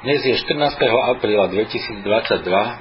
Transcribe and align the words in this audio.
Dnes 0.00 0.24
je 0.24 0.32
14. 0.32 0.80
apríla 1.12 1.52
2022 1.52 2.08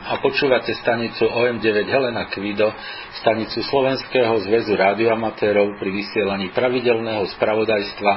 a 0.07 0.23
počúvate 0.23 0.71
stanicu 0.71 1.27
OM9 1.27 1.67
Helena 1.91 2.31
Kvido, 2.31 2.71
stanicu 3.19 3.59
Slovenského 3.59 4.39
zväzu 4.39 4.79
radioamatérov 4.79 5.75
pri 5.83 5.99
vysielaní 5.99 6.47
pravidelného 6.55 7.27
spravodajstva, 7.35 8.11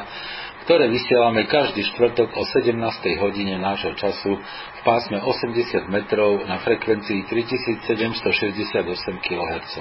ktoré 0.62 0.87
vysielame 0.87 1.51
každý 1.51 1.83
štvrtok 1.95 2.30
o 2.38 2.43
17. 2.46 2.79
hodine 3.19 3.58
nášho 3.58 3.99
času 3.99 4.38
v 4.38 4.81
pásme 4.87 5.19
80 5.19 5.90
metrov 5.90 6.46
na 6.46 6.63
frekvencii 6.63 7.27
3768 7.27 8.87
kHz. 9.19 9.74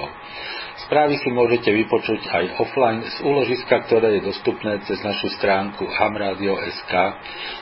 Správy 0.90 1.22
si 1.22 1.30
môžete 1.30 1.70
vypočuť 1.70 2.26
aj 2.26 2.46
offline 2.58 3.06
z 3.06 3.18
úložiska, 3.22 3.86
ktoré 3.86 4.18
je 4.18 4.34
dostupné 4.34 4.82
cez 4.90 4.98
našu 5.06 5.30
stránku 5.38 5.86
hamradio.sk, 5.86 6.94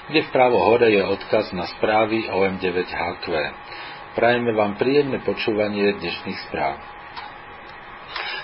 kde 0.07 0.21
vpravo 0.31 0.55
hore 0.55 0.87
je 0.87 1.03
odkaz 1.03 1.51
na 1.51 1.67
správy 1.75 2.31
OM9HQ. 2.31 3.27
Prajeme 4.15 4.55
vám 4.55 4.79
príjemné 4.79 5.19
počúvanie 5.21 5.99
dnešných 5.99 6.39
správ. 6.47 6.98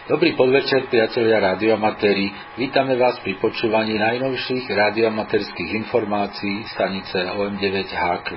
Dobrý 0.06 0.38
podvečer, 0.38 0.86
priatelia 0.86 1.42
radioamatéri. 1.42 2.30
Vítame 2.62 2.94
vás 2.94 3.18
pri 3.26 3.42
počúvaní 3.42 3.98
najnovších 3.98 4.70
radioamatérských 4.70 5.82
informácií 5.82 6.62
stanice 6.78 7.26
OM9HQ. 7.26 8.30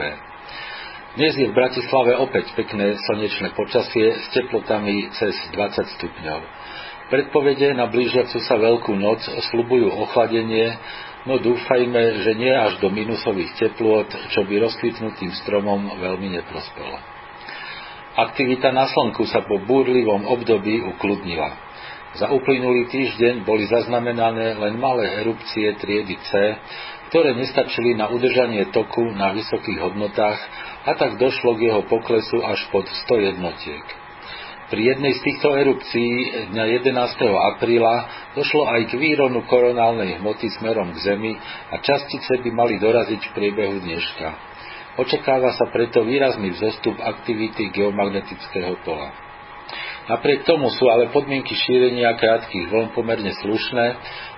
Dnes 1.21 1.37
je 1.37 1.45
v 1.45 1.53
Bratislave 1.53 2.17
opäť 2.25 2.57
pekné 2.57 2.97
slnečné 2.97 3.53
počasie 3.53 4.17
s 4.17 4.33
teplotami 4.33 5.13
cez 5.13 5.37
20 5.53 5.93
stupňov. 6.01 6.41
Predpovede 7.13 7.77
na 7.77 7.85
blížiacu 7.93 8.41
sa 8.49 8.57
veľkú 8.57 8.97
noc 8.97 9.21
slubujú 9.53 9.93
ochladenie, 9.93 10.73
no 11.29 11.37
dúfajme, 11.37 12.25
že 12.25 12.33
nie 12.33 12.49
až 12.49 12.81
do 12.81 12.89
minusových 12.89 13.53
teplôt, 13.61 14.09
čo 14.33 14.41
by 14.41 14.57
rozkvitnutým 14.57 15.37
stromom 15.45 16.01
veľmi 16.01 16.33
neprospelo. 16.33 17.19
Aktivita 18.19 18.75
na 18.75 18.91
Slnku 18.91 19.31
sa 19.31 19.47
po 19.47 19.63
búrlivom 19.63 20.27
období 20.27 20.83
ukludnila. 20.83 21.68
Za 22.17 22.33
uplynulý 22.33 22.89
týždeň 22.89 23.45
boli 23.45 23.69
zaznamenané 23.69 24.57
len 24.57 24.81
malé 24.81 25.21
erupcie 25.21 25.77
triedy 25.77 26.17
C, 26.17 26.31
ktoré 27.13 27.37
nestačili 27.37 27.93
na 27.97 28.09
udržanie 28.09 28.73
toku 28.73 29.13
na 29.13 29.37
vysokých 29.37 29.77
hodnotách 29.77 30.41
a 30.89 30.97
tak 30.97 31.21
došlo 31.21 31.61
k 31.61 31.69
jeho 31.69 31.83
poklesu 31.85 32.41
až 32.41 32.65
pod 32.73 32.89
100 32.89 33.29
jednotiek. 33.33 33.85
Pri 34.69 34.85
jednej 34.85 35.17
z 35.17 35.25
týchto 35.25 35.57
erupcií 35.57 36.13
dňa 36.53 36.65
11. 36.85 36.93
apríla 37.57 37.95
došlo 38.37 38.69
aj 38.69 38.93
k 38.93 39.01
výronu 39.01 39.41
koronálnej 39.49 40.21
hmoty 40.21 40.53
smerom 40.61 40.93
k 40.93 41.01
Zemi 41.01 41.33
a 41.73 41.81
častice 41.81 42.37
by 42.45 42.51
mali 42.53 42.77
doraziť 42.77 43.21
v 43.21 43.35
priebehu 43.37 43.81
dneška. 43.81 44.29
Očakáva 45.01 45.57
sa 45.57 45.73
preto 45.73 46.05
výrazný 46.05 46.53
vzostup 46.53 47.01
aktivity 47.01 47.73
geomagnetického 47.73 48.77
pola. 48.85 49.28
Napriek 50.09 50.49
tomu 50.49 50.73
sú 50.73 50.89
ale 50.89 51.13
podmienky 51.13 51.53
šírenia 51.53 52.17
krátkých 52.17 52.73
vln 52.73 52.97
pomerne 52.97 53.29
slušné, 53.45 53.87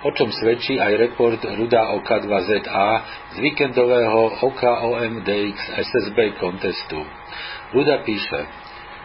o 0.03 0.11
čom 0.11 0.35
svedčí 0.35 0.75
aj 0.75 0.99
report 0.99 1.39
Ruda 1.47 1.95
OK2ZA 1.95 2.91
z 3.31 3.37
víkendového 3.39 4.43
OKOMDX 4.51 5.57
SSB 5.79 6.43
kontestu. 6.43 7.07
Ruda 7.71 8.03
píše, 8.03 8.41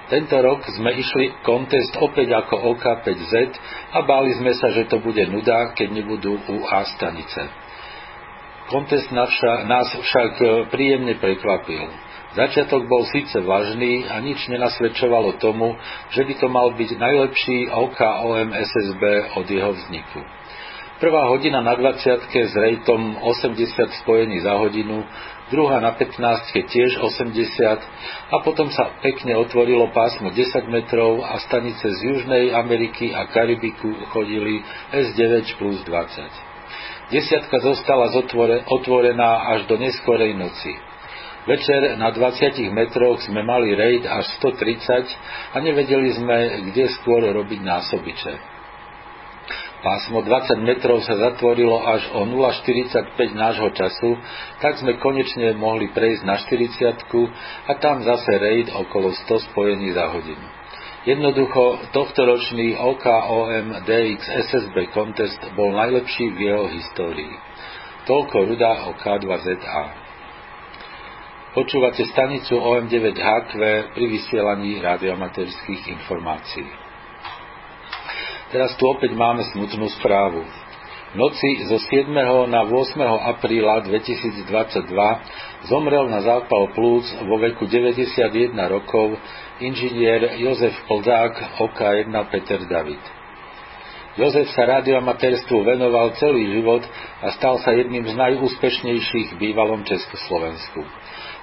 tento 0.09 0.37
rok 0.41 0.65
sme 0.69 0.93
išli 0.97 1.37
kontest 1.45 1.97
opäť 2.01 2.33
ako 2.33 2.77
OK5Z 2.77 3.33
a 3.93 4.01
báli 4.05 4.33
sme 4.37 4.53
sa, 4.57 4.73
že 4.73 4.89
to 4.89 4.97
bude 5.01 5.21
nuda, 5.29 5.73
keď 5.77 6.01
nebudú 6.01 6.33
UA 6.49 6.81
stanice. 6.97 7.41
Kontest 8.73 9.13
nás 9.13 9.89
však 9.93 10.33
príjemne 10.73 11.13
prekvapil. 11.21 12.04
Začiatok 12.35 12.91
bol 12.91 13.07
síce 13.07 13.39
vážny 13.39 14.11
a 14.11 14.19
nič 14.19 14.51
nenasvedčovalo 14.51 15.39
tomu, 15.39 15.79
že 16.11 16.27
by 16.27 16.33
to 16.35 16.47
mal 16.51 16.67
byť 16.75 16.91
najlepší 16.99 17.71
OKOM 17.71 18.51
SSB 18.51 19.03
od 19.39 19.47
jeho 19.47 19.71
vzniku. 19.71 20.19
Prvá 20.99 21.27
hodina 21.27 21.59
na 21.59 21.75
20 21.75 22.27
s 22.31 22.53
rejtom 22.55 23.19
80 23.19 23.99
spojení 24.03 24.39
za 24.43 24.55
hodinu, 24.59 25.03
druhá 25.51 25.83
na 25.83 25.91
15 25.91 26.55
tiež 26.55 27.03
80 27.03 28.31
a 28.31 28.35
potom 28.43 28.71
sa 28.71 28.95
pekne 29.03 29.35
otvorilo 29.39 29.91
pásmo 29.91 30.31
10 30.31 30.71
metrov 30.71 31.19
a 31.23 31.39
stanice 31.43 31.83
z 31.83 31.99
Južnej 31.99 32.55
Ameriky 32.55 33.11
a 33.15 33.27
Karibiku 33.27 33.91
chodili 34.11 34.63
S9 34.91 35.55
plus 35.59 35.83
20. 35.83 37.11
Desiatka 37.11 37.59
zostala 37.59 38.11
otvorená 38.67 39.55
až 39.55 39.67
do 39.67 39.75
neskorej 39.79 40.35
noci. 40.35 40.94
Večer 41.45 42.01
na 42.01 42.09
20 42.09 42.57
metroch 42.73 43.21
sme 43.21 43.45
mali 43.45 43.77
raid 43.77 44.01
až 44.09 44.25
130 44.41 45.53
a 45.53 45.57
nevedeli 45.61 46.09
sme, 46.17 46.37
kde 46.73 46.89
skôr 46.97 47.21
robiť 47.21 47.61
násobiče. 47.61 48.33
Pásmo 49.85 50.25
20 50.25 50.65
metrov 50.65 51.05
sa 51.05 51.13
zatvorilo 51.13 51.77
až 51.85 52.09
o 52.17 52.25
0,45 52.25 53.37
nášho 53.37 53.69
času, 53.77 54.17
tak 54.57 54.81
sme 54.81 54.97
konečne 54.97 55.53
mohli 55.53 55.93
prejsť 55.93 56.25
na 56.25 56.41
40 56.41 57.05
a 57.69 57.71
tam 57.77 58.01
zase 58.01 58.31
raid 58.41 58.73
okolo 58.73 59.13
100 59.13 59.45
spojení 59.53 59.93
za 59.93 60.09
hodinu. 60.09 60.47
Jednoducho, 61.05 61.93
tohtoročný 61.93 62.81
OKOM 62.81 63.85
DX 63.85 64.25
SSB 64.49 64.89
Contest 64.89 65.37
bol 65.53 65.77
najlepší 65.77 66.33
v 66.33 66.37
jeho 66.41 66.65
histórii. 66.73 67.37
Toľko 68.09 68.37
ruda 68.49 68.89
o 68.89 68.97
K2ZA. 68.97 70.04
Počúvate 71.55 72.03
stanicu 72.11 72.59
OM9HQ 72.59 73.55
pri 73.95 74.05
vysielaní 74.11 74.75
radioamatérských 74.83 75.87
informácií. 75.87 76.67
Teraz 78.51 78.75
tu 78.75 78.83
opäť 78.91 79.15
máme 79.15 79.39
smutnú 79.55 79.87
správu. 79.95 80.43
V 80.43 81.15
noci 81.15 81.63
zo 81.71 81.79
7. 81.79 82.11
na 82.51 82.67
8. 82.67 82.99
apríla 83.39 83.87
2022 83.87 84.51
zomrel 85.71 86.11
na 86.11 86.27
zápal 86.27 86.75
plúc 86.75 87.07
vo 87.23 87.39
veku 87.39 87.71
91 87.71 88.51
rokov 88.67 89.15
inžinier 89.63 90.35
Jozef 90.35 90.75
Plzák 90.91 91.55
OK1 91.55 92.11
Peter 92.35 92.67
David. 92.67 92.99
Jozef 94.19 94.51
sa 94.51 94.67
radioamatérstvu 94.79 95.55
venoval 95.63 96.19
celý 96.19 96.51
život 96.51 96.83
a 97.23 97.31
stal 97.31 97.63
sa 97.63 97.71
jedným 97.71 98.03
z 98.03 98.15
najúspešnejších 98.15 99.35
v 99.35 99.39
bývalom 99.39 99.87
Československu. 99.87 100.83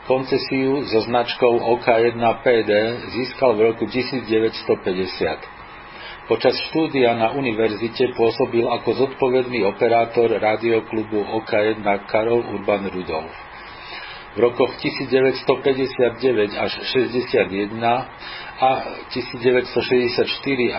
Koncesiu 0.03 0.83
so 0.91 1.07
značkou 1.07 1.79
OK1 1.79 2.19
PD 2.19 2.71
získal 3.15 3.55
v 3.55 3.71
roku 3.71 3.87
1950. 3.87 6.27
Počas 6.27 6.59
štúdia 6.71 7.15
na 7.15 7.31
univerzite 7.31 8.11
pôsobil 8.19 8.67
ako 8.67 8.99
zodpovedný 8.99 9.63
operátor 9.63 10.27
radioklubu 10.27 11.23
OK1 11.43 11.87
Karol 12.11 12.43
Urban 12.51 12.91
Rudolf. 12.91 13.31
V 14.35 14.43
rokoch 14.43 14.75
1959 14.83 16.51
až 16.51 16.73
61 16.83 17.79
a 18.59 18.71
1964 19.07 20.27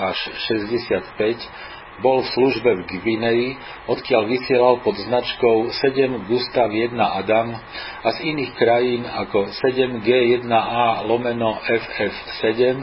až 0.03 0.17
65 0.51 1.72
bol 2.01 2.25
v 2.25 2.31
službe 2.33 2.69
v 2.73 2.81
Gvineji, 2.89 3.49
odkiaľ 3.85 4.25
vysielal 4.25 4.75
pod 4.81 4.97
značkou 4.97 5.69
7 5.69 6.25
Gustav 6.25 6.73
1 6.73 6.97
Adam 6.97 7.53
a 8.01 8.07
z 8.17 8.17
iných 8.33 8.51
krajín 8.57 9.05
ako 9.05 9.53
7G1A 9.61 11.05
lomeno 11.05 11.61
FF7 11.61 12.81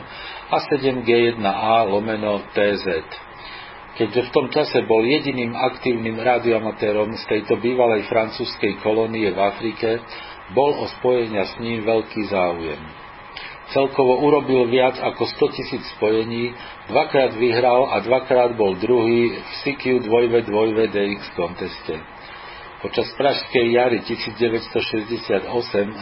a 0.51 0.57
7G1A 0.71 1.91
lomeno 1.91 2.45
TZ. 2.55 2.87
Keďže 3.99 4.31
v 4.31 4.33
tom 4.33 4.47
čase 4.49 4.87
bol 4.87 5.03
jediným 5.03 5.53
aktívnym 5.53 6.17
radioamatérom 6.17 7.11
z 7.21 7.25
tejto 7.27 7.59
bývalej 7.59 8.07
francúzskej 8.09 8.81
kolónie 8.81 9.29
v 9.35 9.39
Afrike, 9.39 10.01
bol 10.55 10.73
o 10.79 10.87
spojenia 10.99 11.45
s 11.47 11.55
ním 11.59 11.83
veľký 11.83 12.31
záujem. 12.31 13.10
Celkovo 13.71 14.19
urobil 14.27 14.67
viac 14.67 14.99
ako 14.99 15.31
100 15.31 15.55
tisíc 15.55 15.83
spojení, 15.95 16.51
dvakrát 16.91 17.39
vyhral 17.39 17.87
a 17.95 18.03
dvakrát 18.03 18.59
bol 18.59 18.75
druhý 18.75 19.39
v 19.39 19.51
CQ 19.63 20.11
2v2 20.11 20.91
DX 20.91 21.23
konteste. 21.39 22.03
Počas 22.81 23.13
Pražskej 23.15 23.77
jary 23.77 24.01
1968 24.03 25.45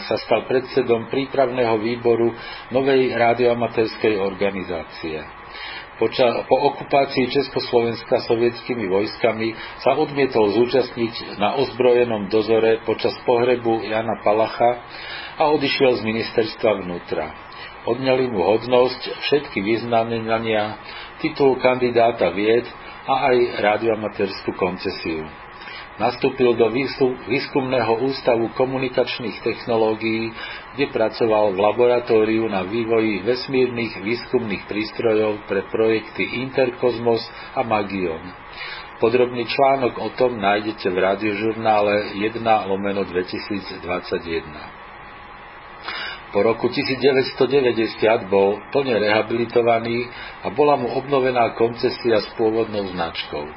sa 0.07 0.17
stal 0.23 0.47
predsedom 0.47 1.11
prípravného 1.11 1.77
výboru 1.83 2.33
novej 2.71 3.13
radioamatérskej 3.19 4.15
organizácie. 4.17 5.27
Poča, 5.99 6.47
po 6.47 6.57
okupácii 6.73 7.27
Československa 7.35 8.23
sovietskými 8.31 8.87
vojskami 8.87 9.59
sa 9.83 9.99
odmietol 9.99 10.55
zúčastniť 10.55 11.43
na 11.43 11.59
ozbrojenom 11.59 12.31
dozore 12.31 12.79
počas 12.87 13.19
pohrebu 13.27 13.83
Jana 13.83 14.23
Palacha 14.23 14.79
a 15.43 15.51
odišiel 15.51 15.99
z 15.99 16.03
ministerstva 16.07 16.87
vnútra. 16.87 17.48
Odňali 17.87 18.25
mu 18.35 18.43
hodnosť, 18.43 19.23
všetky 19.23 19.63
vyznamenania, 19.63 20.79
titul 21.23 21.61
kandidáta 21.63 22.35
vied 22.35 22.67
a 23.07 23.31
aj 23.31 23.37
radioamatérskú 23.63 24.57
koncesiu. 24.59 25.23
Nastúpil 25.99 26.55
do 26.55 26.71
výskumného 27.27 28.07
ústavu 28.07 28.55
komunikačných 28.55 29.43
technológií, 29.43 30.31
kde 30.79 30.95
pracoval 30.95 31.51
v 31.51 31.59
laboratóriu 31.59 32.47
na 32.47 32.63
vývoji 32.63 33.27
vesmírnych 33.27 33.99
výskumných 34.07 34.71
prístrojov 34.71 35.43
pre 35.51 35.67
projekty 35.67 36.47
Interkozmos 36.47 37.19
a 37.59 37.67
Magion. 37.67 38.23
Podrobný 39.03 39.43
článok 39.51 39.99
o 39.99 40.15
tom 40.15 40.39
nájdete 40.39 40.87
v 40.87 40.99
radiožurnále 41.03 42.15
1 42.15 42.47
lomeno 42.71 43.03
2021. 43.03 44.78
Po 46.29 46.45
roku 46.45 46.69
1990 46.69 48.29
bol 48.29 48.61
plne 48.69 49.01
rehabilitovaný 49.01 50.13
a 50.45 50.53
bola 50.53 50.77
mu 50.77 50.93
obnovená 50.93 51.57
koncesia 51.57 52.21
s 52.21 52.29
pôvodnou 52.37 52.85
značkou. 52.93 53.49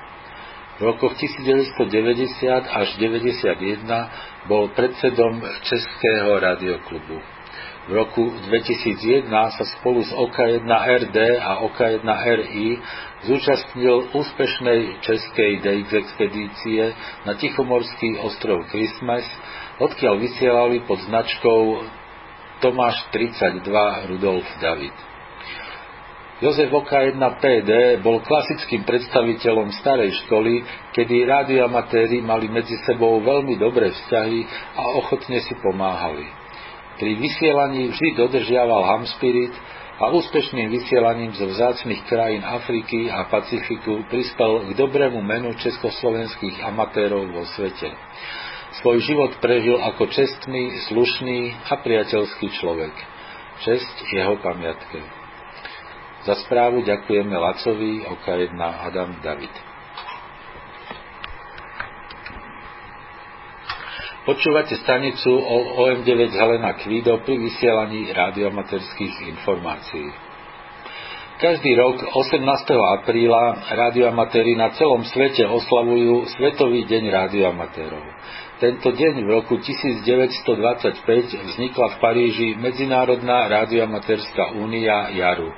V 0.80 0.82
rokoch 0.88 1.14
1990 1.20 2.48
až 2.64 2.88
1991 2.96 4.48
bol 4.48 4.72
predsedom 4.72 5.44
Českého 5.68 6.40
radioklubu. 6.40 7.42
V 7.82 7.92
roku 7.92 8.24
2001 8.48 9.30
sa 9.30 9.66
spolu 9.78 10.06
s 10.06 10.14
OK1RD 10.16 11.18
a 11.44 11.66
OK1RI 11.66 12.80
zúčastnil 13.26 14.16
úspešnej 14.16 15.02
českej 15.04 15.60
DX 15.60 15.90
expedície 15.92 16.94
na 17.28 17.36
Tichomorský 17.36 18.22
ostrov 18.22 18.64
Christmas, 18.72 19.26
odkiaľ 19.82 20.24
vysielali 20.24 20.86
pod 20.86 21.04
značkou 21.04 21.84
Tomáš 22.62 23.10
32 23.10 23.66
Rudolf 24.06 24.46
David. 24.62 24.94
Jozef 26.42 26.74
Oka 26.74 27.02
1 27.06 27.18
PD 27.42 28.02
bol 28.02 28.22
klasickým 28.22 28.86
predstaviteľom 28.86 29.74
starej 29.78 30.14
školy, 30.26 30.62
kedy 30.94 31.26
radioamatéri 31.26 32.22
mali 32.22 32.50
medzi 32.50 32.78
sebou 32.86 33.18
veľmi 33.22 33.58
dobré 33.58 33.94
vzťahy 33.94 34.40
a 34.78 34.84
ochotne 34.98 35.42
si 35.42 35.54
pomáhali. 35.58 36.26
Pri 36.98 37.18
vysielaní 37.18 37.94
vždy 37.94 38.10
dodržiaval 38.14 38.82
ham 38.90 39.04
spirit 39.10 39.54
a 40.02 40.10
úspešným 40.14 40.70
vysielaním 40.70 41.34
zo 41.38 41.46
vzácnych 41.46 42.06
krajín 42.10 42.42
Afriky 42.42 43.10
a 43.10 43.30
Pacifiku 43.30 44.06
prispel 44.10 44.70
k 44.70 44.78
dobrému 44.78 45.22
menu 45.22 45.54
československých 45.58 46.62
amatérov 46.62 47.26
vo 47.26 47.46
svete. 47.54 47.90
Svoj 48.72 49.04
život 49.04 49.36
prežil 49.44 49.76
ako 49.76 50.08
čestný, 50.08 50.72
slušný 50.88 51.52
a 51.68 51.76
priateľský 51.76 52.48
človek. 52.56 52.96
Česť 53.68 53.96
jeho 54.16 54.40
pamiatke. 54.40 55.04
Za 56.24 56.40
správu 56.48 56.80
ďakujeme 56.88 57.36
Lacovi, 57.36 58.08
OK1 58.08 58.56
Adam 58.56 59.20
David. 59.20 59.52
Počúvate 64.22 64.78
stanicu 64.80 65.34
OM9 65.82 66.32
Helena 66.32 66.78
Kvido 66.80 67.20
pri 67.26 67.42
vysielaní 67.42 68.08
radioamaterských 68.14 69.36
informácií. 69.36 70.08
Každý 71.42 71.74
rok 71.74 72.06
18. 72.06 72.38
apríla 73.02 73.66
radioamatéri 73.66 74.54
na 74.54 74.78
celom 74.78 75.02
svete 75.10 75.42
oslavujú 75.50 76.30
Svetový 76.38 76.86
deň 76.86 77.04
radioamatérov. 77.10 78.06
Tento 78.62 78.94
deň 78.94 79.26
v 79.26 79.30
roku 79.42 79.58
1925 79.58 81.02
vznikla 81.34 81.88
v 81.90 81.96
Paríži 81.98 82.54
Medzinárodná 82.54 83.50
radioamatérska 83.50 84.54
únia 84.54 85.10
JARU. 85.18 85.50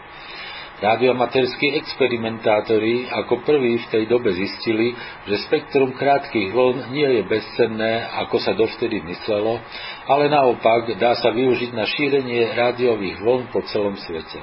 Radiomaterskí 0.80 1.84
experimentátori 1.84 3.12
ako 3.12 3.44
prví 3.44 3.84
v 3.84 3.90
tej 3.92 4.04
dobe 4.08 4.32
zistili, 4.32 4.96
že 5.28 5.36
spektrum 5.44 5.92
krátkých 6.00 6.56
vln 6.56 6.96
nie 6.96 7.20
je 7.20 7.24
bezcenné, 7.28 8.08
ako 8.24 8.40
sa 8.40 8.56
dovtedy 8.56 9.04
myslelo, 9.04 9.60
ale 10.08 10.32
naopak 10.32 10.96
dá 10.96 11.20
sa 11.20 11.36
využiť 11.36 11.76
na 11.76 11.84
šírenie 11.84 12.56
rádiových 12.56 13.20
vln 13.20 13.52
po 13.52 13.68
celom 13.68 14.00
svete. 14.00 14.40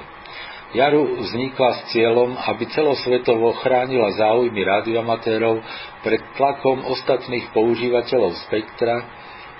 Jaru 0.71 1.19
vznikla 1.19 1.69
s 1.83 1.91
cieľom, 1.91 2.31
aby 2.47 2.63
celosvetovo 2.71 3.59
chránila 3.59 4.15
záujmy 4.15 4.63
radioamatérov 4.63 5.59
pred 5.99 6.23
tlakom 6.39 6.87
ostatných 6.87 7.51
používateľov 7.51 8.39
spektra, 8.47 9.03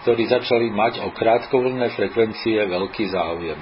ktorí 0.08 0.32
začali 0.32 0.72
mať 0.72 1.04
o 1.04 1.12
krátkovlnné 1.12 1.92
frekvencie 2.00 2.64
veľký 2.64 3.12
záujem. 3.12 3.60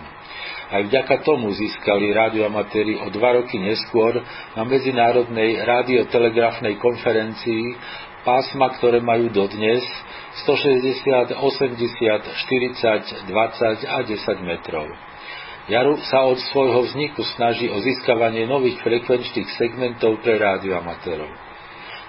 Aj 0.69 0.85
vďaka 0.85 1.25
tomu 1.25 1.49
získali 1.49 2.13
radioamatéri 2.13 3.01
o 3.01 3.09
dva 3.09 3.41
roky 3.41 3.57
neskôr 3.57 4.21
na 4.53 4.61
Medzinárodnej 4.69 5.65
radiotelegrafnej 5.65 6.77
konferencii 6.77 7.73
pásma, 8.21 8.77
ktoré 8.77 9.01
majú 9.01 9.33
dodnes 9.33 9.81
160, 10.45 11.33
80, 11.33 11.33
40, 11.33 13.25
20 13.25 13.89
a 13.89 13.97
10 14.05 14.37
metrov. 14.45 15.08
Jaru 15.69 16.01
sa 16.09 16.25
od 16.25 16.41
svojho 16.49 16.81
vzniku 16.89 17.21
snaží 17.37 17.69
o 17.69 17.77
získavanie 17.77 18.49
nových 18.49 18.81
frekvenčných 18.81 19.53
segmentov 19.53 20.17
pre 20.25 20.41
radioamatérov. 20.41 21.29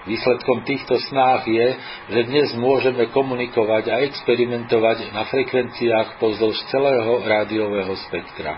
Výsledkom 0.09 0.65
týchto 0.65 0.97
snáh 0.97 1.45
je, 1.45 1.77
že 2.09 2.21
dnes 2.25 2.57
môžeme 2.57 3.13
komunikovať 3.13 3.85
a 3.93 4.01
experimentovať 4.09 5.13
na 5.13 5.29
frekvenciách 5.29 6.17
pozdĺž 6.17 6.57
celého 6.73 7.21
rádiového 7.21 7.93
spektra. 8.09 8.57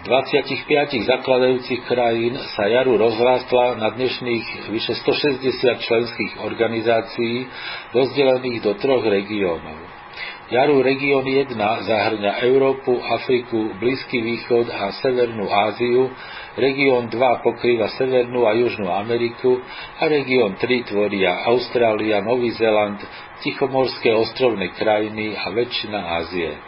Z 0.00 0.08
25 0.08 1.04
zakladajúcich 1.04 1.84
krajín 1.84 2.40
sa 2.56 2.64
Jaru 2.64 2.96
rozrástla 2.96 3.76
na 3.76 3.92
dnešných 3.92 4.72
vyše 4.72 4.96
160 4.96 5.44
členských 5.60 6.32
organizácií 6.40 7.52
rozdelených 7.92 8.64
do 8.64 8.80
troch 8.80 9.04
regiónov. 9.04 10.03
Jaru 10.44 10.84
región 10.84 11.24
1 11.24 11.56
zahrňa 11.88 12.44
Európu, 12.44 13.00
Afriku, 13.00 13.80
Blízky 13.80 14.20
východ 14.20 14.68
a 14.68 14.92
Severnú 15.00 15.48
Áziu, 15.48 16.12
región 16.60 17.08
2 17.08 17.16
pokrýva 17.40 17.88
Severnú 17.96 18.44
a 18.44 18.52
Južnú 18.52 18.92
Ameriku 18.92 19.56
a 19.96 20.04
región 20.04 20.60
3 20.60 20.84
tvoria 20.84 21.48
Austrália, 21.48 22.20
Nový 22.20 22.52
Zéland, 22.60 23.00
Tichomorské 23.40 24.12
ostrovné 24.12 24.76
krajiny 24.76 25.32
a 25.32 25.48
väčšina 25.48 26.00
Ázie. 26.20 26.60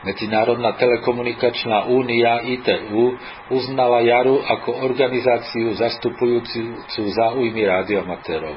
Medzinárodná 0.00 0.78
telekomunikačná 0.78 1.90
únia 1.90 2.46
ITU 2.46 3.20
uznala 3.52 4.06
Jaru 4.06 4.38
ako 4.38 4.86
organizáciu 4.86 5.76
zastupujúcu 5.76 6.88
záujmy 6.94 7.62
radioamatérov. 7.66 8.54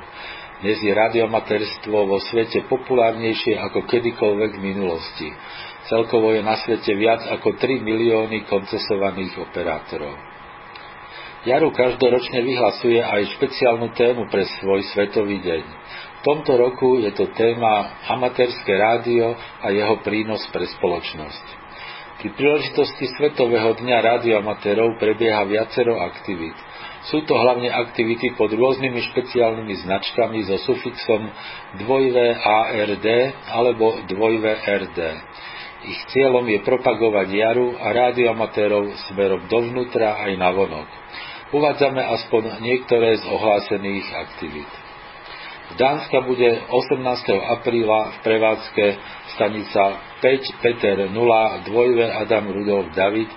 Dnes 0.63 0.79
je 0.79 0.95
radioamatérstvo 0.95 2.07
vo 2.07 2.23
svete 2.23 2.63
populárnejšie 2.71 3.59
ako 3.67 3.83
kedykoľvek 3.83 4.51
v 4.55 4.63
minulosti. 4.63 5.27
Celkovo 5.91 6.31
je 6.31 6.39
na 6.39 6.55
svete 6.55 6.95
viac 6.95 7.19
ako 7.19 7.59
3 7.59 7.83
milióny 7.83 8.47
koncesovaných 8.47 9.43
operátorov. 9.43 10.15
Jaru 11.43 11.67
každoročne 11.75 12.39
vyhlasuje 12.47 12.95
aj 12.95 13.35
špeciálnu 13.35 13.91
tému 13.91 14.31
pre 14.31 14.47
svoj 14.63 14.87
svetový 14.95 15.43
deň. 15.43 15.63
V 15.67 16.31
tomto 16.31 16.55
roku 16.55 16.95
je 17.03 17.11
to 17.11 17.27
téma 17.35 17.99
amatérske 18.07 18.71
rádio 18.71 19.35
a 19.35 19.67
jeho 19.67 19.99
prínos 19.99 20.47
pre 20.55 20.63
spoločnosť. 20.63 21.45
Pri 22.23 22.39
príležitosti 22.39 23.11
Svetového 23.19 23.75
dňa 23.83 23.97
radioamatérov 23.99 24.95
prebieha 24.95 25.43
viacero 25.43 25.99
aktivít. 25.99 26.55
Sú 27.11 27.19
to 27.27 27.35
hlavne 27.35 27.67
aktivity 27.67 28.31
pod 28.39 28.55
rôznymi 28.55 28.99
špeciálnymi 29.11 29.75
značkami 29.83 30.39
so 30.47 30.55
sufixom 30.63 31.27
2VARD 31.83 33.07
alebo 33.51 33.99
2VRD. 34.07 34.99
Ich 35.83 35.99
cieľom 36.15 36.47
je 36.47 36.63
propagovať 36.63 37.27
jaru 37.27 37.75
a 37.75 37.91
rádioamatérov 37.91 39.11
smerom 39.11 39.51
dovnútra 39.51 40.15
aj 40.15 40.31
na 40.39 40.49
vonok. 40.55 40.87
Uvádzame 41.51 41.99
aspoň 41.99 42.63
niektoré 42.63 43.19
z 43.19 43.27
ohlásených 43.27 44.07
aktivít. 44.15 44.71
V 45.63 45.73
Dánska 45.75 46.23
bude 46.23 46.49
18. 46.71 47.03
apríla 47.59 48.15
v 48.15 48.17
prevádzke 48.23 48.85
stanica 49.35 49.83
5 50.23 50.63
Peter 50.63 50.97
0 51.11 51.11
2 51.11 52.21
Adam 52.23 52.45
Rudolf 52.47 52.95
David 52.95 53.27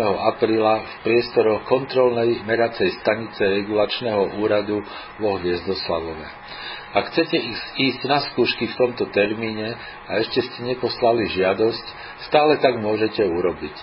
apríla 0.00 0.74
v 0.80 0.92
priestoroch 1.04 1.68
kontrolnej 1.68 2.40
meracej 2.48 2.96
stanice 3.04 3.44
regulačného 3.44 4.40
úradu 4.40 4.80
vo 5.20 5.36
Hviezdoslavove. 5.36 6.24
Ak 6.96 7.12
chcete 7.12 7.36
ísť 7.76 8.00
na 8.08 8.24
skúšky 8.32 8.72
v 8.72 8.78
tomto 8.80 9.12
termíne 9.12 9.76
a 10.08 10.24
ešte 10.24 10.48
ste 10.48 10.64
neposlali 10.64 11.28
žiadosť, 11.28 11.84
stále 12.24 12.56
tak 12.56 12.80
môžete 12.80 13.20
urobiť. 13.28 13.76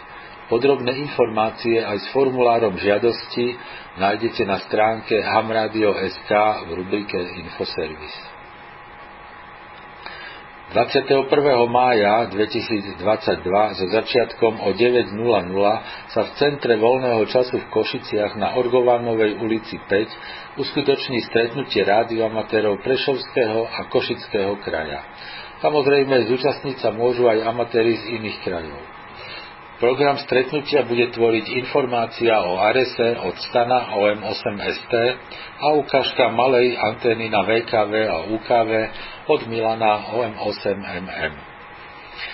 Podrobné 0.50 0.98
informácie 1.06 1.78
aj 1.78 1.98
s 2.02 2.08
formulárom 2.10 2.74
žiadosti 2.74 3.54
nájdete 4.02 4.50
na 4.50 4.58
stránke 4.66 5.22
hamradio.sk 5.22 6.32
v 6.66 6.70
rubrike 6.74 7.22
Infoservis. 7.22 8.16
21. 10.74 11.30
mája 11.70 12.34
2022 12.34 12.98
so 13.78 13.86
začiatkom 13.94 14.58
o 14.66 14.70
9.00 14.74 15.14
sa 16.14 16.22
v 16.26 16.32
Centre 16.38 16.82
voľného 16.82 17.30
času 17.30 17.62
v 17.62 17.70
Košiciach 17.70 18.34
na 18.38 18.58
Orgovanovej 18.58 19.38
ulici 19.42 19.78
5 19.78 20.62
uskutoční 20.62 21.30
stretnutie 21.30 21.86
rádioamatérov 21.86 22.82
Prešovského 22.82 23.70
a 23.70 23.86
Košického 23.86 24.58
kraja. 24.66 25.06
Samozrejme, 25.62 26.26
zúčastniť 26.26 26.82
sa 26.82 26.90
môžu 26.90 27.30
aj 27.30 27.46
amatéri 27.46 27.98
z 28.02 28.18
iných 28.18 28.38
krajov. 28.46 28.99
Program 29.80 30.20
stretnutia 30.20 30.84
bude 30.84 31.08
tvoriť 31.16 31.56
informácia 31.64 32.36
o 32.36 32.60
Arese 32.60 33.16
od 33.16 33.32
stana 33.48 33.96
OM8ST 33.96 34.94
a 35.56 35.72
ukážka 35.80 36.36
malej 36.36 36.76
antény 36.76 37.32
na 37.32 37.48
VKV 37.48 37.94
a 38.12 38.18
UKV 38.28 38.72
od 39.32 39.42
Milana 39.48 40.04
OM8MM. 40.12 41.34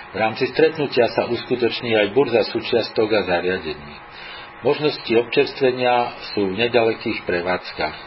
V 0.10 0.16
rámci 0.18 0.50
stretnutia 0.50 1.06
sa 1.14 1.30
uskutoční 1.30 1.94
aj 1.94 2.18
burza 2.18 2.42
súčiastok 2.50 3.14
a 3.14 3.22
zariadení. 3.30 3.94
Možnosti 4.66 5.12
občerstvenia 5.14 6.18
sú 6.34 6.50
v 6.50 6.66
nedalekých 6.66 7.30
prevádzkach. 7.30 7.98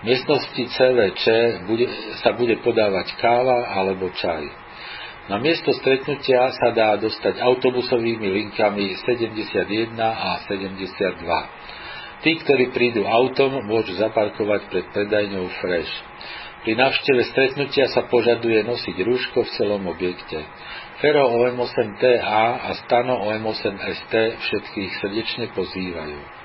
V 0.00 0.02
miestnosti 0.06 0.62
CVČ 0.70 1.24
bude, 1.66 1.90
sa 2.22 2.30
bude 2.38 2.62
podávať 2.62 3.10
káva 3.18 3.74
alebo 3.74 4.14
čaj. 4.14 4.63
Na 5.24 5.40
miesto 5.40 5.72
stretnutia 5.72 6.52
sa 6.52 6.68
dá 6.76 7.00
dostať 7.00 7.40
autobusovými 7.40 8.28
linkami 8.28 8.92
71 9.08 9.96
a 9.96 10.44
72. 10.44 11.24
Tí, 12.20 12.30
ktorí 12.44 12.76
prídu 12.76 13.08
autom, 13.08 13.64
môžu 13.64 13.96
zaparkovať 13.96 14.68
pred 14.68 14.84
predajňou 14.92 15.48
Fresh. 15.64 15.92
Pri 16.64 16.76
návšteve 16.76 17.22
stretnutia 17.32 17.88
sa 17.92 18.04
požaduje 18.08 18.64
nosiť 18.64 18.96
rúško 19.00 19.44
v 19.44 19.52
celom 19.56 19.84
objekte. 19.88 20.44
Fero 21.00 21.28
OM8TA 21.36 22.44
a 22.64 22.70
Stano 22.84 23.24
OM8ST 23.28 24.12
všetkých 24.40 24.90
srdečne 25.04 25.52
pozývajú. 25.52 26.43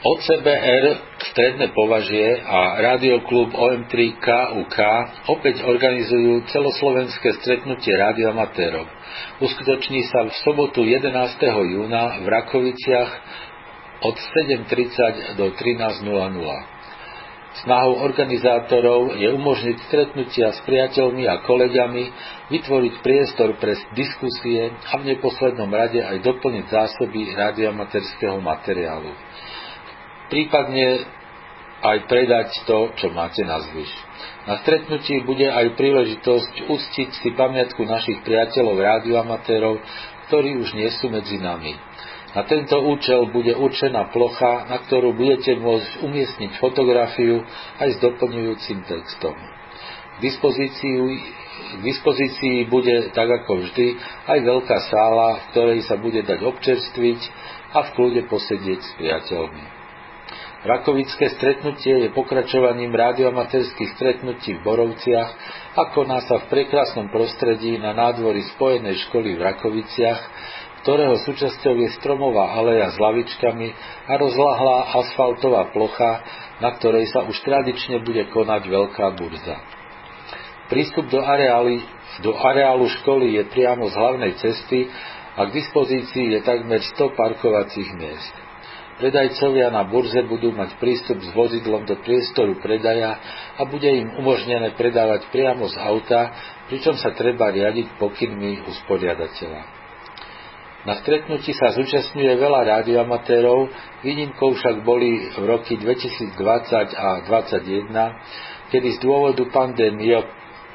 OCBR 0.00 1.12
Stredné 1.20 1.76
považie 1.76 2.40
a 2.40 2.80
Rádioklub 2.80 3.52
OM3 3.52 4.16
KUK 4.16 4.78
opäť 5.28 5.60
organizujú 5.60 6.48
celoslovenské 6.48 7.36
stretnutie 7.36 7.92
rádioamatérov. 8.00 8.88
Uskutoční 9.44 10.08
sa 10.08 10.24
v 10.24 10.32
sobotu 10.40 10.88
11. 10.88 11.04
júna 11.76 12.16
v 12.16 12.26
Rakoviciach 12.32 13.10
od 14.00 14.16
7.30 14.16 15.36
do 15.36 15.52
13.00. 15.52 16.08
Snahou 17.60 18.00
organizátorov 18.00 19.20
je 19.20 19.28
umožniť 19.36 19.76
stretnutia 19.84 20.56
s 20.56 20.64
priateľmi 20.64 21.28
a 21.28 21.44
kolegami, 21.44 22.08
vytvoriť 22.48 22.94
priestor 23.04 23.52
pre 23.60 23.76
diskusie 23.92 24.72
a 24.72 24.96
v 24.96 25.12
neposlednom 25.12 25.68
rade 25.68 26.00
aj 26.00 26.24
doplniť 26.24 26.64
zásoby 26.72 27.36
radioamatérskeho 27.36 28.40
materiálu 28.40 29.29
prípadne 30.30 31.04
aj 31.80 31.98
predať 32.06 32.48
to, 32.68 32.92
čo 32.96 33.08
máte 33.10 33.40
na 33.44 33.60
zvyš. 33.64 33.92
Na 34.44 34.60
stretnutí 34.60 35.24
bude 35.24 35.48
aj 35.48 35.76
príležitosť 35.76 36.68
ustiť 36.68 37.10
si 37.24 37.28
pamiatku 37.32 37.84
našich 37.84 38.20
priateľov 38.24 38.76
rádioamatérov, 38.76 39.80
ktorí 40.28 40.60
už 40.60 40.76
nie 40.76 40.88
sú 41.00 41.08
medzi 41.08 41.40
nami. 41.40 41.76
Na 42.30 42.46
tento 42.46 42.78
účel 42.78 43.26
bude 43.34 43.58
určená 43.58 44.06
plocha, 44.14 44.70
na 44.70 44.78
ktorú 44.86 45.18
budete 45.18 45.58
môcť 45.58 46.06
umiestniť 46.06 46.62
fotografiu 46.62 47.42
aj 47.82 47.88
s 47.90 47.96
doplňujúcim 47.98 48.86
textom. 48.86 49.34
K 49.34 50.16
dispozícii, 50.22 50.94
k 51.74 51.80
dispozícii 51.82 52.70
bude, 52.70 53.10
tak 53.10 53.26
ako 53.26 53.66
vždy, 53.66 53.98
aj 54.30 54.38
veľká 54.46 54.78
sála, 54.94 55.28
v 55.42 55.44
ktorej 55.50 55.80
sa 55.90 55.98
bude 55.98 56.22
dať 56.22 56.38
občerstviť 56.44 57.20
a 57.74 57.78
v 57.88 57.92
kľude 57.98 58.22
posedieť 58.30 58.78
s 58.78 58.90
priateľmi. 58.94 59.79
Rakovické 60.60 61.32
stretnutie 61.40 62.04
je 62.04 62.12
pokračovaním 62.12 62.92
rádioamatérských 62.92 63.96
stretnutí 63.96 64.60
v 64.60 64.64
Borovciach 64.64 65.30
a 65.72 65.88
koná 65.96 66.20
sa 66.28 66.36
v 66.44 66.52
prekrásnom 66.52 67.08
prostredí 67.08 67.80
na 67.80 67.96
nádvorí 67.96 68.44
Spojenej 68.52 69.08
školy 69.08 69.40
v 69.40 69.44
Rakoviciach, 69.48 70.20
ktorého 70.84 71.16
súčasťou 71.24 71.80
je 71.80 71.88
stromová 71.96 72.60
aleja 72.60 72.92
s 72.92 73.00
lavičkami 73.00 73.72
a 74.04 74.12
rozlahlá 74.20 75.00
asfaltová 75.00 75.72
plocha, 75.72 76.20
na 76.60 76.76
ktorej 76.76 77.08
sa 77.08 77.24
už 77.24 77.40
tradične 77.40 78.04
bude 78.04 78.28
konať 78.28 78.62
veľká 78.68 79.16
burza. 79.16 79.64
Prístup 80.68 81.08
do, 81.08 81.24
areály, 81.24 81.80
do 82.20 82.36
areálu 82.36 82.84
školy 83.00 83.32
je 83.40 83.48
priamo 83.48 83.88
z 83.88 83.96
hlavnej 83.96 84.36
cesty 84.36 84.92
a 85.40 85.40
k 85.48 85.56
dispozícii 85.56 86.36
je 86.36 86.40
takmer 86.44 86.84
100 86.84 87.16
parkovacích 87.16 87.96
miest. 87.96 88.49
Predajcovia 89.00 89.72
na 89.72 89.88
burze 89.88 90.20
budú 90.28 90.52
mať 90.52 90.76
prístup 90.76 91.24
s 91.24 91.32
vozidlom 91.32 91.88
do 91.88 91.96
priestoru 92.04 92.60
predaja 92.60 93.16
a 93.56 93.64
bude 93.64 93.88
im 93.88 94.12
umožnené 94.20 94.76
predávať 94.76 95.24
priamo 95.32 95.64
z 95.72 95.80
auta, 95.80 96.28
pričom 96.68 97.00
sa 97.00 97.16
treba 97.16 97.48
riadiť 97.48 97.96
pokynmi 97.96 98.60
usporiadateľa. 98.68 99.62
Na 100.84 101.00
stretnutí 101.00 101.56
sa 101.56 101.72
zúčastňuje 101.72 102.32
veľa 102.36 102.60
rádioamatérov, 102.76 103.72
výnimkou 104.04 104.52
však 104.52 104.84
boli 104.84 105.32
v 105.32 105.48
roky 105.48 105.80
2020 105.80 106.36
a 106.92 107.24
2021, 107.24 108.68
kedy 108.68 108.88
z 108.96 108.98
dôvodu 109.00 109.44
pandémie, 109.48 110.20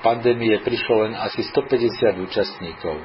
pandémie 0.02 0.58
prišlo 0.66 1.10
len 1.10 1.14
asi 1.14 1.46
150 1.46 2.26
účastníkov 2.26 2.98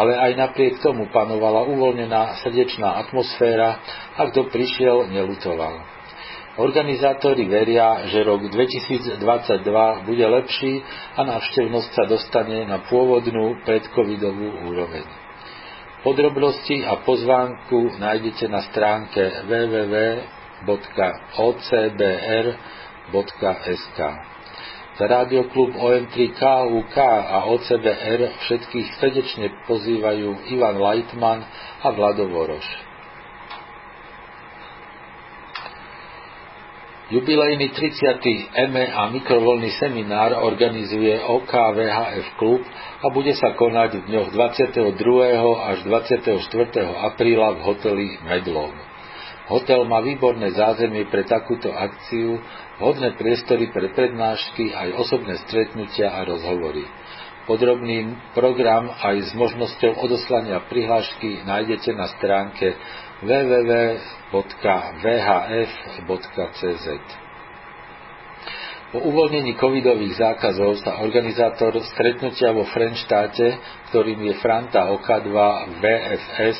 ale 0.00 0.16
aj 0.16 0.32
napriek 0.32 0.80
tomu 0.80 1.12
panovala 1.12 1.68
uvoľnená 1.68 2.40
srdečná 2.40 3.04
atmosféra 3.04 3.76
a 4.16 4.32
kto 4.32 4.48
prišiel, 4.48 5.12
nelutoval. 5.12 5.84
Organizátori 6.56 7.44
veria, 7.44 8.08
že 8.08 8.24
rok 8.24 8.48
2022 8.48 9.20
bude 10.08 10.24
lepší 10.24 10.80
a 11.16 11.20
návštevnosť 11.28 11.90
sa 11.92 12.04
dostane 12.08 12.64
na 12.64 12.80
pôvodnú 12.88 13.60
predcovidovú 13.68 14.72
úroveň. 14.72 15.04
Podrobnosti 16.00 16.80
a 16.80 17.04
pozvánku 17.04 18.00
nájdete 18.00 18.48
na 18.48 18.64
stránke 18.72 19.20
www.ocbr.sk. 19.44 20.80
Rádioklub 25.00 25.72
OM3KUK 25.72 26.96
a 27.00 27.48
OCBR 27.48 28.20
všetkých 28.44 28.88
srdečne 29.00 29.46
pozývajú 29.64 30.52
Ivan 30.52 30.76
Leitman 30.76 31.40
a 31.80 31.88
Vlado 31.88 32.28
Voroš. 32.28 32.90
Jubilejný 37.10 37.74
30. 37.74 38.22
EME 38.54 38.86
a 38.86 39.10
mikrovoľný 39.10 39.74
seminár 39.82 40.30
organizuje 40.46 41.18
OKVHF 41.18 42.38
klub 42.38 42.62
a 43.02 43.06
bude 43.10 43.34
sa 43.34 43.50
konať 43.58 43.98
v 43.98 44.02
dňoch 44.14 44.28
22. 44.30 44.94
až 45.74 45.78
24. 45.90 46.38
apríla 47.10 47.58
v 47.58 47.60
hoteli 47.66 48.06
Medlov. 48.22 48.89
Hotel 49.50 49.82
má 49.82 49.98
výborné 49.98 50.54
zázemie 50.54 51.10
pre 51.10 51.26
takúto 51.26 51.74
akciu, 51.74 52.38
hodné 52.78 53.18
priestory 53.18 53.66
pre 53.74 53.90
prednášky, 53.90 54.70
aj 54.70 54.94
osobné 54.94 55.42
stretnutia 55.42 56.14
a 56.14 56.22
rozhovory. 56.22 56.86
Podrobný 57.50 58.14
program 58.30 58.94
aj 58.94 59.26
s 59.26 59.34
možnosťou 59.34 60.06
odoslania 60.06 60.62
prihlášky 60.70 61.42
nájdete 61.42 61.90
na 61.98 62.06
stránke 62.14 62.78
www.vhf.cz. 63.26 64.38
Po 68.90 68.98
uvoľnení 69.02 69.54
covidových 69.58 70.14
zákazov 70.18 70.78
sa 70.82 71.02
organizátor 71.02 71.74
stretnutia 71.90 72.54
vo 72.54 72.66
Frenštáte, 72.70 73.58
ktorým 73.90 74.30
je 74.30 74.34
Franta 74.38 74.94
OK2 74.94 75.34
VFS, 75.78 76.58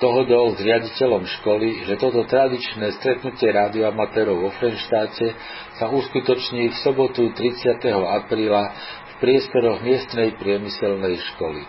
dohodol 0.00 0.56
s 0.56 0.64
riaditeľom 0.64 1.28
školy, 1.40 1.84
že 1.84 2.00
toto 2.00 2.24
tradičné 2.24 2.96
stretnutie 2.96 3.52
rádioamatérov 3.52 4.48
vo 4.48 4.50
Frenštáte 4.56 5.36
sa 5.76 5.92
uskutoční 5.92 6.72
v 6.72 6.76
sobotu 6.80 7.28
30. 7.34 7.76
apríla 7.92 8.72
v 8.72 9.12
priestoroch 9.20 9.84
miestnej 9.84 10.38
priemyselnej 10.40 11.20
školy. 11.34 11.66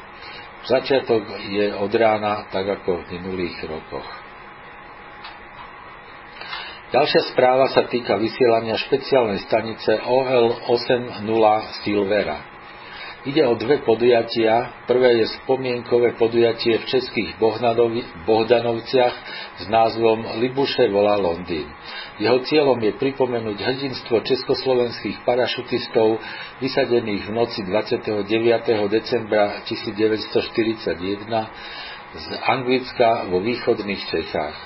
Začiatok 0.63 1.27
je 1.51 1.75
od 1.75 1.91
rána, 1.91 2.47
tak 2.47 2.63
ako 2.63 3.03
v 3.03 3.19
minulých 3.19 3.59
rokoch. 3.67 4.07
Ďalšia 6.93 7.33
správa 7.33 7.73
sa 7.73 7.89
týka 7.89 8.21
vysielania 8.21 8.77
špeciálnej 8.77 9.41
stanice 9.49 9.97
OL80 9.97 11.81
Silvera. 11.81 12.52
Ide 13.23 13.39
o 13.47 13.55
dve 13.55 13.79
podujatia. 13.87 14.83
Prvé 14.83 15.23
je 15.23 15.31
spomienkové 15.39 16.19
podujatie 16.19 16.75
v 16.75 16.85
českých 16.91 17.39
Bohdanovciach 18.27 19.15
s 19.63 19.65
názvom 19.71 20.43
Libuše 20.43 20.91
volá 20.91 21.15
Londýn. 21.15 21.63
Jeho 22.19 22.43
cieľom 22.43 22.83
je 22.83 22.91
pripomenúť 22.99 23.63
hrdinstvo 23.63 24.27
československých 24.27 25.23
parašutistov 25.23 26.19
vysadených 26.59 27.23
v 27.23 27.31
noci 27.31 27.63
29. 27.63 28.27
decembra 28.91 29.63
1941 29.71 30.99
z 32.13 32.25
Anglicka 32.43 33.31
vo 33.31 33.39
východných 33.39 34.03
Čechách. 34.03 34.57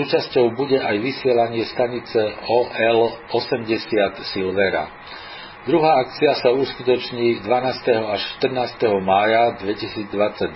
Súčasťou 0.00 0.56
bude 0.56 0.80
aj 0.80 0.96
vysielanie 0.96 1.68
stanice 1.68 2.16
OL-80 2.40 4.32
Silvera. 4.32 4.88
Druhá 5.66 6.06
akcia 6.06 6.38
sa 6.38 6.54
uskutoční 6.54 7.42
12. 7.42 8.14
až 8.14 8.22
14. 8.38 8.78
mája 9.02 9.58
2022, 9.58 10.54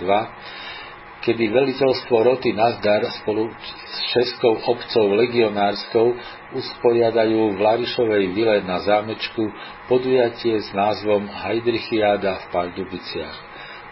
kedy 1.27 1.43
veliteľstvo 1.51 2.15
roty 2.23 2.55
Nazdar 2.55 3.03
spolu 3.19 3.51
s 3.51 3.97
Českou 4.15 4.63
obcov 4.63 5.11
legionárskou 5.11 6.15
usporiadajú 6.55 7.51
v 7.51 7.59
Larišovej 7.59 8.23
vile 8.31 8.63
na 8.63 8.79
zámečku 8.79 9.43
podujatie 9.91 10.63
s 10.63 10.71
názvom 10.71 11.27
Heidrichiáda 11.27 12.39
v 12.39 12.45
Pardubiciach. 12.55 13.37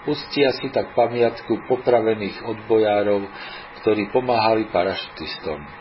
Ustia 0.08 0.56
si 0.64 0.72
tak 0.72 0.96
pamiatku 0.96 1.68
popravených 1.68 2.40
odbojárov, 2.48 3.28
ktorí 3.84 4.08
pomáhali 4.16 4.72
parašutistom. 4.72 5.81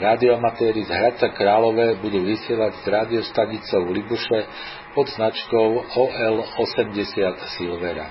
Radioamatéri 0.00 0.88
z 0.88 0.90
Hradca 0.96 1.28
Králové 1.36 2.00
budú 2.00 2.24
vysielať 2.24 2.72
s 2.80 2.84
radiostanicou 2.88 3.84
Libuše 3.92 4.48
pod 4.96 5.12
značkou 5.12 5.92
OL80 5.92 7.36
Silvera. 7.60 8.08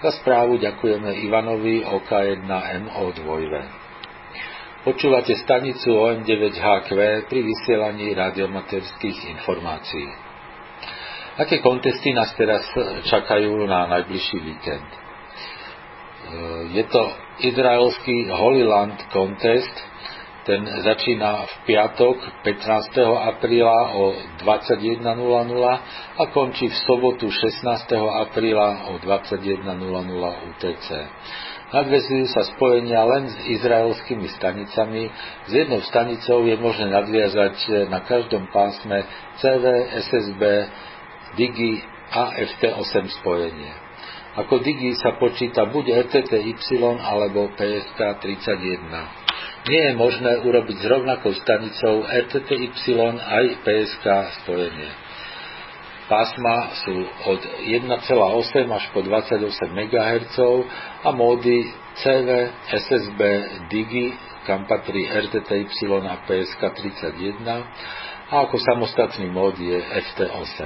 Za 0.00 0.08
správu 0.24 0.56
ďakujeme 0.56 1.12
Ivanovi 1.28 1.84
OK1MO2. 1.84 3.52
Počúvate 4.88 5.36
stanicu 5.36 5.92
OM9HQ 5.92 6.90
pri 7.28 7.40
vysielaní 7.44 8.16
radiomaterských 8.16 9.36
informácií. 9.36 10.08
Aké 11.44 11.60
kontesty 11.60 12.16
nás 12.16 12.32
teraz 12.40 12.64
čakajú 13.04 13.68
na 13.68 13.84
najbližší 14.00 14.40
víkend? 14.40 14.88
Je 16.72 16.84
to 16.88 17.02
izraelský 17.44 18.32
Holy 18.32 18.64
Land 18.64 18.96
Contest, 19.12 19.91
ten 20.42 20.66
začína 20.66 21.46
v 21.46 21.54
piatok 21.70 22.16
15. 22.42 22.98
apríla 23.30 23.94
o 23.94 24.14
21.00 24.42 25.06
a 26.18 26.22
končí 26.34 26.66
v 26.66 26.76
sobotu 26.82 27.30
16. 27.30 27.62
apríla 28.26 28.90
o 28.90 28.98
21.00 28.98 30.50
UTC. 30.50 30.88
Nadvezujú 31.72 32.26
sa 32.28 32.44
spojenia 32.52 33.00
len 33.00 33.32
s 33.32 33.36
izraelskými 33.48 34.28
stanicami. 34.36 35.08
S 35.48 35.50
jednou 35.56 35.80
stanicou 35.88 36.44
je 36.44 36.58
možné 36.60 36.92
nadviazať 36.92 37.88
na 37.88 38.04
každom 38.04 38.44
pásme 38.52 39.08
CV, 39.40 39.64
SSB, 40.04 40.42
Digi 41.38 41.80
a 42.12 42.36
FT8 42.36 43.08
spojenie. 43.24 43.72
Ako 44.36 44.60
Digi 44.60 44.92
sa 45.00 45.16
počíta 45.16 45.64
buď 45.64 46.12
RTTY 46.12 46.52
alebo 47.00 47.48
PSK 47.56 48.00
31 48.20 49.22
nie 49.62 49.82
je 49.90 49.94
možné 49.94 50.32
urobiť 50.42 50.76
s 50.82 50.86
rovnakou 50.90 51.32
stanicou 51.38 52.02
RTTY 52.02 52.74
aj 53.14 53.44
PSK 53.62 54.06
spojenie. 54.42 54.90
Pásma 56.10 56.74
sú 56.82 56.96
od 57.30 57.40
1,8 57.62 57.88
až 58.68 58.84
po 58.90 59.00
28 59.06 59.48
MHz 59.70 60.36
a 61.06 61.08
módy 61.14 61.72
CV, 61.94 62.28
SSB, 62.74 63.20
Digi, 63.70 64.10
kam 64.44 64.66
patrí 64.66 65.06
RTTY 65.06 65.70
a 66.10 66.14
PSK 66.26 66.62
31 67.14 67.46
a 68.32 68.34
ako 68.48 68.58
samostatný 68.58 69.30
mód 69.30 69.54
je 69.62 69.78
FT8. 69.78 70.58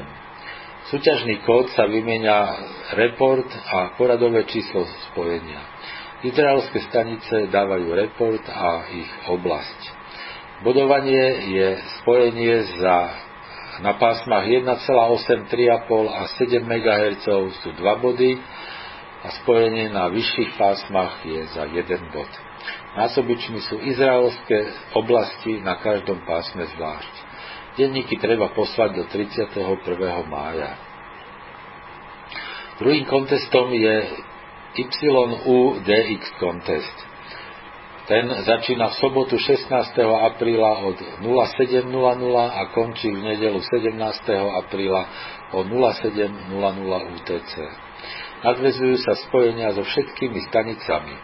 Súťažný 0.87 1.43
kód 1.43 1.69
sa 1.75 1.85
vymenia 1.91 2.47
report 2.95 3.51
a 3.51 3.99
poradové 3.99 4.47
číslo 4.47 4.87
spojenia. 5.11 5.76
Izraelské 6.27 6.83
stanice 6.91 7.47
dávajú 7.55 7.95
report 7.95 8.43
a 8.51 8.83
ich 8.91 9.13
oblasť. 9.31 9.81
Bodovanie 10.67 11.55
je 11.55 11.69
spojenie 12.03 12.57
za 12.83 12.97
na 13.77 13.93
pásmach 14.01 14.49
1,8, 14.49 15.53
3,5 15.53 16.09
a 16.09 16.23
7 16.35 16.65
MHz 16.65 17.27
sú 17.61 17.69
2 17.77 18.03
body 18.03 18.41
a 19.23 19.29
spojenie 19.45 19.93
na 19.93 20.09
vyšších 20.09 20.57
pásmach 20.57 21.21
je 21.23 21.45
za 21.53 21.69
1 21.69 22.15
bod. 22.15 22.31
Násobičmi 22.97 23.61
sú 23.69 23.77
izraelské 23.85 24.73
oblasti 24.97 25.61
na 25.61 25.77
každom 25.79 26.25
pásme 26.25 26.65
zvlášť. 26.73 27.15
Denníky 27.77 28.17
treba 28.17 28.49
poslať 28.57 28.97
do 28.97 29.05
31. 29.13 29.53
mája. 30.25 30.73
Druhým 32.81 33.05
kontestom 33.05 33.69
je 33.77 34.25
YUDX 34.77 36.23
Contest. 36.41 36.97
Ten 38.07 38.31
začína 38.31 38.95
v 38.95 38.99
sobotu 39.03 39.35
16. 39.35 39.67
apríla 39.99 40.79
od 40.87 40.95
07.00 41.27 41.91
a 42.39 42.63
končí 42.71 43.11
v 43.11 43.19
nedelu 43.35 43.59
17. 43.59 43.99
apríla 44.63 45.03
o 45.51 45.67
07.00 45.67 47.17
UTC. 47.19 47.53
Nadvezujú 48.47 48.97
sa 49.03 49.19
spojenia 49.27 49.75
so 49.75 49.83
všetkými 49.83 50.39
stanicami. 50.47 51.15
E, 51.17 51.23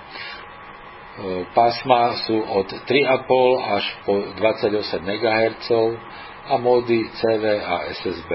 pásma 1.54 2.18
sú 2.26 2.34
od 2.34 2.66
3,5 2.66 3.78
až 3.78 3.84
po 4.02 4.14
28 4.42 5.06
MHz 5.06 5.68
a 6.50 6.54
módy 6.58 7.06
CV 7.14 7.44
a 7.62 7.94
SSB. 7.94 8.30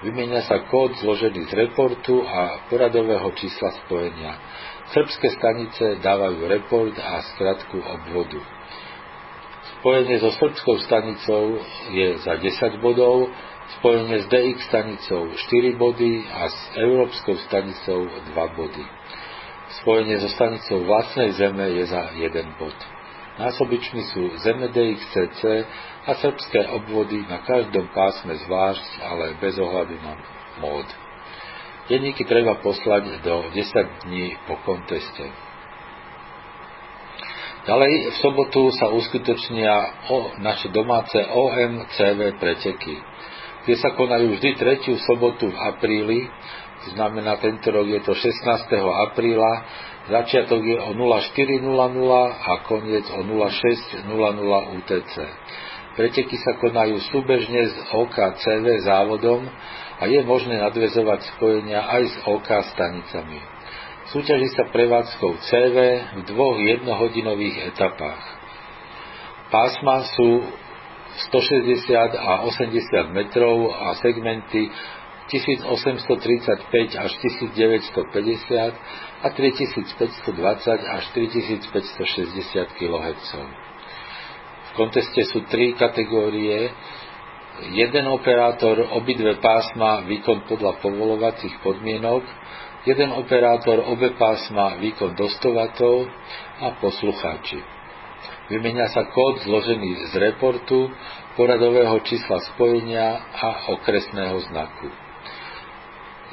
Vymenia 0.00 0.40
sa 0.48 0.64
kód 0.64 0.96
zložený 0.96 1.44
z 1.44 1.52
reportu 1.60 2.24
a 2.24 2.64
poradového 2.72 3.36
čísla 3.36 3.84
spojenia. 3.84 4.32
Srbské 4.96 5.28
stanice 5.36 6.00
dávajú 6.00 6.48
report 6.48 6.96
a 6.96 7.20
skratku 7.36 7.76
obvodu. 7.84 8.40
Spojenie 9.76 10.16
so 10.24 10.32
srbskou 10.32 10.80
stanicou 10.88 11.60
je 11.92 12.16
za 12.16 12.32
10 12.32 12.80
bodov, 12.80 13.28
spojenie 13.80 14.24
s 14.24 14.26
DX 14.32 14.56
stanicou 14.72 15.36
4 15.36 15.76
body 15.76 16.24
a 16.32 16.48
s 16.48 16.58
európskou 16.80 17.36
stanicou 17.44 18.08
2 18.08 18.56
body. 18.56 18.84
Spojenie 19.84 20.16
so 20.16 20.32
stanicou 20.32 20.80
vlastnej 20.80 21.36
zeme 21.36 21.76
je 21.76 21.84
za 21.92 22.08
1 22.16 22.56
bod. 22.56 22.76
Násobičmi 23.36 24.02
sú 24.16 24.22
zeme 24.40 24.72
DXCC 24.72 25.40
a 26.10 26.18
srbské 26.18 26.66
obvody 26.74 27.22
na 27.30 27.38
každom 27.46 27.86
pásme 27.94 28.34
zvlášť, 28.34 28.86
ale 29.06 29.38
bez 29.38 29.54
ohľadu 29.62 29.94
na 30.02 30.18
mód. 30.58 30.88
Denníky 31.86 32.26
treba 32.26 32.58
poslať 32.58 33.22
do 33.22 33.46
10 33.54 34.10
dní 34.10 34.34
po 34.50 34.58
konteste. 34.66 35.30
Ďalej 37.60 37.92
v 38.10 38.16
sobotu 38.18 38.74
sa 38.74 38.90
uskutočnia 38.90 39.74
o, 40.10 40.34
naše 40.42 40.74
domáce 40.74 41.14
OMCV 41.14 42.42
preteky, 42.42 42.96
kde 43.62 43.74
sa 43.78 43.94
konajú 43.94 44.34
vždy 44.34 44.50
tretiu 44.58 44.98
sobotu 45.06 45.46
v 45.46 45.58
apríli, 45.62 46.20
to 46.80 46.96
znamená 46.96 47.36
tento 47.38 47.68
rok 47.70 47.86
je 47.86 48.00
to 48.00 48.16
16. 48.16 48.32
apríla, 49.12 49.52
začiatok 50.08 50.64
je 50.64 50.78
o 50.80 50.90
04.00 50.96 51.68
a 52.40 52.52
koniec 52.64 53.06
o 53.12 53.20
06.00 53.22 54.08
UTC. 54.80 55.14
Preteky 55.98 56.36
sa 56.38 56.54
konajú 56.62 57.02
súbežne 57.10 57.66
s 57.66 57.76
OKCV 57.90 58.86
závodom 58.86 59.42
a 59.98 60.06
je 60.06 60.22
možné 60.22 60.62
nadvezovať 60.62 61.34
spojenia 61.36 61.82
aj 61.82 62.02
s 62.08 62.16
OK 62.30 62.46
stanicami. 62.46 63.42
Súťaží 64.14 64.48
sa 64.54 64.66
prevádzkou 64.70 65.38
CV 65.38 65.76
v 66.18 66.20
dvoch 66.30 66.58
jednohodinových 66.58 67.74
etapách. 67.74 68.22
Pásma 69.50 70.06
sú 70.14 70.46
160 71.30 72.14
a 72.14 72.46
80 72.46 73.10
metrov 73.10 73.70
a 73.74 73.98
segmenty 73.98 74.70
1835 75.30 76.98
až 76.98 77.12
1950 77.22 78.74
a 79.20 79.28
3520 79.30 80.94
až 80.96 81.04
3560 81.14 82.78
kHz. 82.78 83.30
V 84.70 84.78
konteste 84.78 85.26
sú 85.34 85.46
tri 85.50 85.74
kategórie. 85.74 86.70
Jeden 87.74 88.06
operátor, 88.08 88.80
obidve 88.96 89.36
pásma, 89.42 90.06
výkon 90.06 90.48
podľa 90.48 90.80
povolovacích 90.80 91.60
podmienok, 91.60 92.24
jeden 92.88 93.12
operátor, 93.12 93.84
obe 93.84 94.16
pásma, 94.16 94.80
výkon 94.80 95.12
dostovatov 95.12 96.08
a 96.62 96.80
poslucháči. 96.80 97.60
Vymenia 98.48 98.88
sa 98.90 99.06
kód 99.06 99.44
zložený 99.44 100.10
z 100.10 100.12
reportu, 100.18 100.90
poradového 101.38 102.00
čísla 102.02 102.42
spojenia 102.54 103.20
a 103.30 103.70
okresného 103.76 104.38
znaku. 104.50 104.88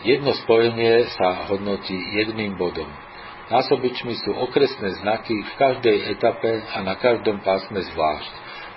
Jedno 0.07 0.33
spojenie 0.45 1.09
sa 1.13 1.49
hodnotí 1.49 1.93
jedným 1.93 2.57
bodom. 2.57 3.06
Násobičmi 3.47 4.11
sú 4.27 4.35
okresné 4.35 4.99
znaky 4.99 5.31
v 5.31 5.51
každej 5.55 5.97
etape 6.19 6.67
a 6.67 6.83
na 6.83 6.99
každom 6.99 7.39
pásme 7.39 7.79
zvlášť. 7.79 8.33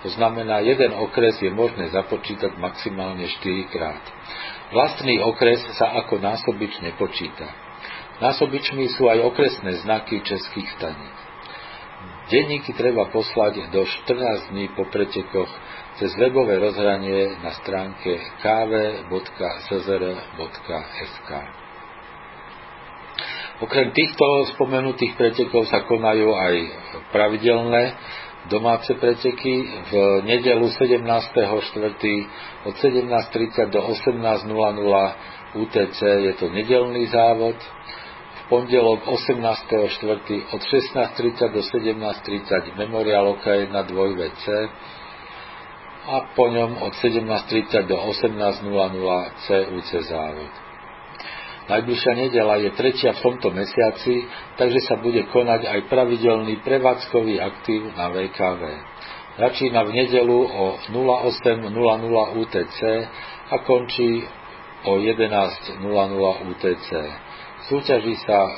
To 0.07 0.09
znamená, 0.15 0.63
jeden 0.63 0.95
okres 0.95 1.43
je 1.43 1.51
možné 1.51 1.91
započítať 1.91 2.55
maximálne 2.55 3.27
4 3.27 3.67
krát. 3.75 4.01
Vlastný 4.71 5.19
okres 5.27 5.59
sa 5.75 5.99
ako 5.99 6.23
násobič 6.23 6.79
nepočíta. 6.87 7.51
Násobičmi 8.23 8.87
sú 8.95 9.11
aj 9.11 9.19
okresné 9.35 9.83
znaky 9.83 10.23
českých 10.23 10.71
staníc. 10.79 11.19
Denníky 12.31 12.71
treba 12.79 13.11
poslať 13.11 13.75
do 13.75 13.83
14 13.83 14.55
dní 14.55 14.71
po 14.79 14.87
pretekoch 14.87 15.51
cez 15.99 16.15
webové 16.15 16.63
rozhranie 16.63 17.43
na 17.43 17.51
stránke 17.59 18.23
kv.czr.sk. 18.39 19.51
Okrem 23.61 23.93
týchto 23.93 24.57
spomenutých 24.57 25.21
pretekov 25.21 25.69
sa 25.69 25.85
konajú 25.85 26.33
aj 26.33 26.55
pravidelné 27.13 27.93
domáce 28.49 28.89
preteky 28.97 29.69
v 29.69 29.93
nedelu 30.25 30.65
17.4. 30.65 31.69
od 32.65 32.75
17.30 32.81 33.69
do 33.69 33.85
18.00 33.85 34.49
UTC 35.51 36.01
je 36.01 36.33
to 36.41 36.49
nedelný 36.49 37.05
závod, 37.13 37.59
v 37.59 38.41
pondelok 38.49 39.05
18.4. 39.05 40.57
od 40.57 40.63
16.30 40.65 41.53
do 41.53 41.61
17.30 41.61 42.81
Memorial 42.81 43.37
OK1 43.37 43.77
2VC, 43.77 44.45
a 46.01 46.33
po 46.33 46.49
ňom 46.49 46.81
od 46.81 46.97
17.30 46.97 47.85
do 47.85 48.01
18.00 48.09 48.65
CUC 49.45 49.91
závod. 50.09 50.70
Najbližšia 51.71 52.13
nedela 52.19 52.59
je 52.59 52.75
tretia 52.75 53.15
v 53.15 53.23
tomto 53.23 53.55
mesiaci, 53.55 54.27
takže 54.59 54.91
sa 54.91 54.99
bude 54.99 55.23
konať 55.31 55.71
aj 55.71 55.81
pravidelný 55.87 56.59
prevádzkový 56.67 57.39
aktív 57.39 57.95
na 57.95 58.11
VKV. 58.11 58.63
Začína 59.39 59.87
v 59.87 59.95
nedelu 59.95 60.39
o 60.51 60.83
08.00 60.91 61.71
UTC 62.43 62.79
a 63.55 63.57
končí 63.63 64.27
o 64.83 64.99
11.00 64.99 66.51
UTC. 66.51 66.89
Súťaží 67.71 68.19
sa 68.27 68.51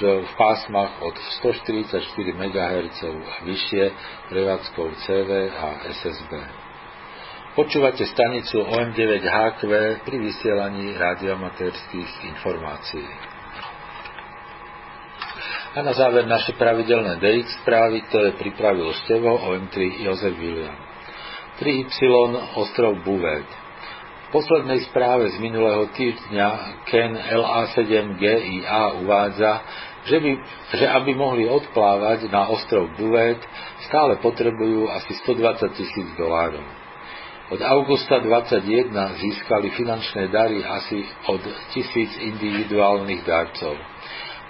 v 0.00 0.32
pásmach 0.40 1.04
od 1.04 1.20
144 1.44 2.00
MHz 2.32 3.00
vyššie 3.44 3.84
prevádzkou 4.32 4.88
CV 5.04 5.52
a 5.52 5.84
SSB. 5.84 6.32
Počúvate 7.58 8.06
stanicu 8.06 8.62
OM9HQ 8.62 9.60
pri 10.06 10.16
vysielaní 10.22 10.94
radioamatérských 10.94 12.30
informácií. 12.30 13.10
A 15.74 15.82
na 15.82 15.90
záver 15.90 16.30
naše 16.30 16.54
pravidelné 16.54 17.18
DX 17.18 17.58
správy, 17.66 18.06
ktoré 18.06 18.38
pripravil 18.38 18.94
Števo 19.02 19.42
OM3 19.42 19.74
Jozef 20.06 20.38
William. 20.38 20.78
3Y 21.58 21.98
ostrov 22.62 23.02
Buvet. 23.02 23.50
V 24.30 24.38
poslednej 24.38 24.86
správe 24.94 25.26
z 25.34 25.42
minulého 25.42 25.90
týždňa 25.98 26.48
Ken 26.86 27.18
LA7GIA 27.18 29.02
uvádza, 29.02 29.66
že, 30.06 30.22
by, 30.22 30.30
že 30.78 30.86
aby 30.94 31.10
mohli 31.10 31.50
odplávať 31.50 32.30
na 32.30 32.54
ostrov 32.54 32.86
Buvet, 32.94 33.42
stále 33.90 34.14
potrebujú 34.22 34.86
asi 34.94 35.10
120 35.26 35.74
tisíc 35.74 36.06
dolárov. 36.14 36.86
Od 37.48 37.60
augusta 37.64 38.20
21 38.20 38.92
získali 39.24 39.72
finančné 39.72 40.28
dary 40.28 40.60
asi 40.60 41.00
od 41.32 41.40
tisíc 41.72 42.12
individuálnych 42.20 43.24
darcov. 43.24 43.72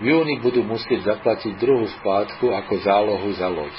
V 0.02 0.04
júni 0.14 0.42
budú 0.42 0.66
musieť 0.66 1.06
zaplatiť 1.06 1.62
druhú 1.62 1.86
splátku 2.02 2.50
ako 2.50 2.74
zálohu 2.82 3.30
za 3.38 3.46
loď. 3.46 3.70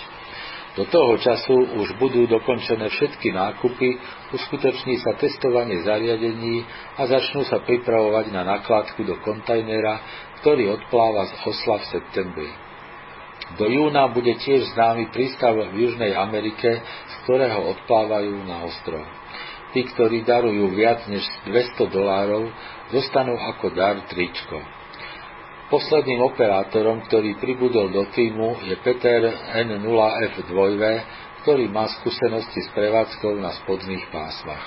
Do 0.79 0.87
toho 0.87 1.19
času 1.19 1.83
už 1.83 1.99
budú 1.99 2.31
dokončené 2.31 2.87
všetky 2.87 3.35
nákupy, 3.35 3.99
uskutoční 4.31 5.03
sa 5.03 5.11
testovanie 5.19 5.83
zariadení 5.83 6.63
a 6.95 7.03
začnú 7.03 7.43
sa 7.43 7.59
pripravovať 7.59 8.31
na 8.31 8.47
nakladku 8.47 9.03
do 9.03 9.19
kontajnera, 9.19 9.99
ktorý 10.39 10.79
odpláva 10.79 11.27
z 11.27 11.33
Osla 11.43 11.83
v 11.83 11.89
septembri. 11.91 12.51
Do 13.59 13.67
júna 13.67 14.07
bude 14.15 14.31
tiež 14.39 14.71
známy 14.77 15.11
prístav 15.11 15.57
v 15.57 15.75
Južnej 15.75 16.15
Amerike, 16.15 16.79
z 17.29 17.37
ktorého 17.37 17.77
odplávajú 17.77 18.41
na 18.49 18.65
ostrov. 18.65 19.05
Tí, 19.69 19.85
ktorí 19.85 20.25
darujú 20.25 20.73
viac 20.73 21.05
než 21.05 21.21
200 21.45 21.93
dolárov, 21.93 22.49
dostanú 22.89 23.37
ako 23.37 23.69
dar 23.69 24.01
tričko. 24.09 24.57
Posledným 25.69 26.25
operátorom, 26.25 27.05
ktorý 27.05 27.37
pribudol 27.37 27.93
do 27.93 28.09
týmu, 28.17 28.65
je 28.65 28.73
Peter 28.81 29.29
N0F2, 29.61 30.81
ktorý 31.45 31.69
má 31.69 31.85
skúsenosti 32.01 32.65
s 32.65 32.69
prevádzkou 32.73 33.37
na 33.37 33.53
spodných 33.61 34.09
pásmach. 34.09 34.65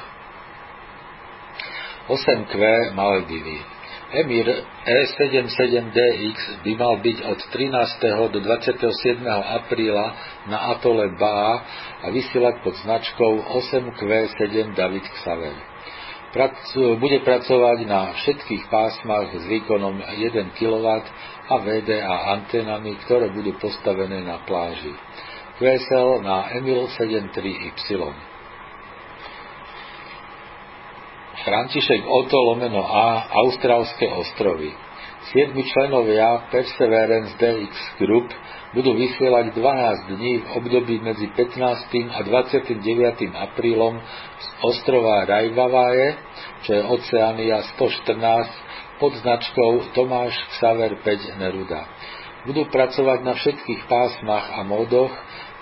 8Q 2.06 2.54
Maledivy 2.94 3.81
Emir 4.12 4.44
E77DX 4.84 6.36
by 6.60 6.72
mal 6.76 7.00
byť 7.00 7.18
od 7.32 7.40
13. 7.48 8.28
do 8.28 8.44
27. 8.44 9.24
apríla 9.24 10.06
na 10.52 10.76
atole 10.76 11.16
Ba 11.16 11.64
a 12.04 12.06
vysielať 12.12 12.60
pod 12.60 12.76
značkou 12.84 13.32
8Q7 13.56 14.76
David 14.76 15.08
Xaver. 15.16 15.56
bude 17.00 17.24
pracovať 17.24 17.78
na 17.88 18.12
všetkých 18.12 18.68
pásmach 18.68 19.32
s 19.32 19.48
výkonom 19.48 20.04
1 20.04 20.60
kW 20.60 20.86
a 21.48 21.54
VDA 21.64 22.16
antenami, 22.36 23.00
ktoré 23.08 23.32
budú 23.32 23.56
postavené 23.56 24.20
na 24.28 24.44
pláži. 24.44 24.92
QSL 25.56 26.20
na 26.20 26.52
Emil 26.52 26.84
73Y. 27.00 28.31
František 31.42 32.06
Otto 32.06 32.38
lomeno 32.38 32.86
A, 32.86 33.26
Austrálske 33.34 34.06
ostrovy. 34.06 34.70
Siedmi 35.34 35.66
členovia 35.66 36.46
Perseverance 36.54 37.34
DX 37.34 37.98
Group 37.98 38.30
budú 38.74 38.94
vysielať 38.94 39.50
12 39.50 40.12
dní 40.14 40.32
v 40.38 40.46
období 40.54 41.02
medzi 41.02 41.26
15. 41.34 42.14
a 42.14 42.20
29. 42.22 42.78
aprílom 43.34 43.98
z 44.38 44.48
ostrova 44.62 45.26
Rajvavaje, 45.26 46.14
čo 46.62 46.70
je 46.78 46.82
Oceánia 46.86 47.58
114, 47.74 49.02
pod 49.02 49.12
značkou 49.18 49.98
Tomáš 49.98 50.38
Xaver 50.58 50.94
5 51.02 51.42
Neruda. 51.42 51.90
Budú 52.46 52.70
pracovať 52.70 53.18
na 53.26 53.34
všetkých 53.34 53.90
pásmach 53.90 54.46
a 54.58 54.62
módoch, 54.62 55.10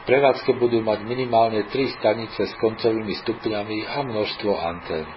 prevádzke 0.04 0.60
budú 0.60 0.84
mať 0.84 1.08
minimálne 1.08 1.64
3 1.72 1.96
stanice 2.00 2.52
s 2.52 2.54
koncovými 2.60 3.16
stupňami 3.24 3.78
a 3.96 3.98
množstvo 4.04 4.52
antén. 4.60 5.08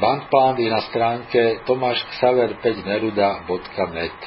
Bankplán 0.00 0.56
je 0.56 0.72
na 0.72 0.80
stránke 0.88 1.60
tomášksaver5neruda.net. 1.68 4.20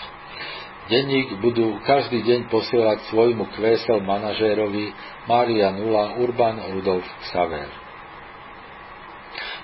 Denník 0.84 1.40
budú 1.42 1.80
každý 1.82 2.22
deň 2.22 2.52
posielať 2.54 3.10
svojmu 3.10 3.50
kvésel 3.58 4.06
manažérovi 4.06 4.94
Mária 5.26 5.74
Nula 5.74 6.22
Urban 6.22 6.62
Rudolf 6.78 7.10
Xaver. 7.26 7.74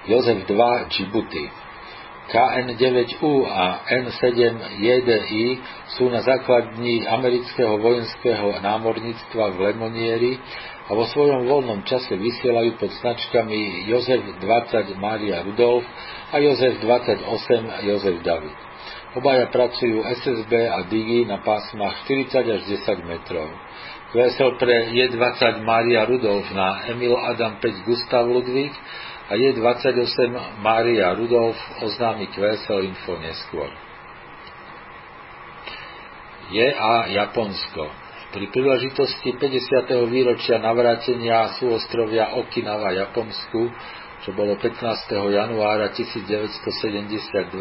Jozef 0.09 0.49
II 0.49 0.89
Djibouti 0.89 1.68
KN9U 2.29 3.49
a 3.49 3.89
N7JDI 3.89 5.45
sú 5.97 6.13
na 6.13 6.21
základní 6.21 7.09
amerického 7.09 7.81
vojenského 7.81 8.61
námorníctva 8.61 9.57
v 9.57 9.57
Lemonieri 9.57 10.33
a 10.89 10.93
vo 10.93 11.09
svojom 11.09 11.49
voľnom 11.49 11.81
čase 11.89 12.13
vysielajú 12.13 12.77
pod 12.77 12.93
značkami 13.01 13.89
Jozef 13.89 14.21
20 14.41 14.93
Mária 15.01 15.41
Rudolf 15.41 15.81
a 16.29 16.37
Jozef 16.37 16.77
28 16.85 17.89
Jozef 17.89 18.17
David. 18.21 18.57
Obaja 19.17 19.49
pracujú 19.49 20.05
SSB 20.05 20.53
a 20.69 20.85
Digi 20.85 21.25
na 21.25 21.41
pásmach 21.41 22.05
40 22.05 22.45
až 22.45 22.61
10 22.69 23.09
metrov. 23.09 23.49
Vesel 24.13 24.57
pre 24.57 24.93
J20 24.93 25.65
Mária 25.65 26.05
Rudolf 26.05 26.45
na 26.53 26.85
Emil 26.93 27.13
Adam 27.17 27.57
5 27.57 27.89
Gustav 27.89 28.25
Ludvík 28.25 28.73
a 29.29 29.37
J28 29.37 30.33
Mária 30.57 31.13
Rudolf 31.13 31.53
oznámi 31.85 32.33
QSL 32.33 32.81
Info 32.81 33.13
neskôr. 33.21 33.69
a 36.73 37.05
Japonsko. 37.13 37.93
Pri 38.33 38.49
príležitosti 38.49 39.37
50. 39.37 40.09
výročia 40.09 40.57
navrátenia 40.57 41.61
súostrovia 41.61 42.41
Okinawa 42.41 42.89
Japonsku, 42.89 43.69
čo 44.25 44.29
bolo 44.33 44.57
15. 44.57 44.81
januára 45.13 45.93
1972, 45.93 47.53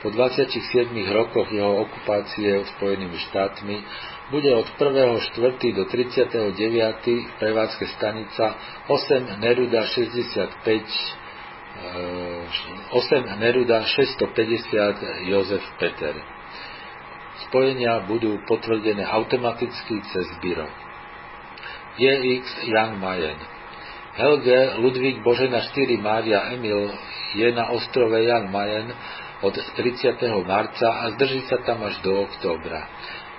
po 0.00 0.08
27 0.08 0.96
rokoch 1.12 1.48
jeho 1.52 1.84
okupácie 1.84 2.64
Spojenými 2.72 3.20
štátmi, 3.28 3.76
bude 4.32 4.48
od 4.56 4.64
1.4. 4.80 5.76
do 5.76 5.84
39. 5.84 7.36
prevádzke 7.36 7.84
stanica 7.86 8.56
8 8.88 9.44
Neruda 9.44 9.84
65 9.84 10.56
8 12.90 13.28
e, 13.28 13.36
Neruda 13.36 13.84
650 13.84 15.28
Jozef 15.28 15.64
Peter. 15.76 16.16
Spojenia 17.44 18.08
budú 18.08 18.40
potvrdené 18.48 19.04
automaticky 19.04 20.00
cez 20.08 20.24
Biro. 20.40 20.68
JX 22.00 22.72
Jan 22.72 22.96
Mayen 22.96 23.36
Helge 24.16 24.80
Ludvík 24.80 25.20
Božena 25.20 25.60
4 25.60 26.00
Mária 26.00 26.56
Emil 26.56 26.88
je 27.36 27.48
na 27.52 27.68
ostrove 27.68 28.16
Jan 28.16 28.48
Mayen 28.48 28.92
od 29.44 29.52
30. 29.76 30.20
marca 30.44 30.88
a 30.88 31.10
zdrží 31.16 31.48
sa 31.48 31.60
tam 31.64 31.82
až 31.84 31.98
do 32.04 32.24
októbra. 32.24 32.88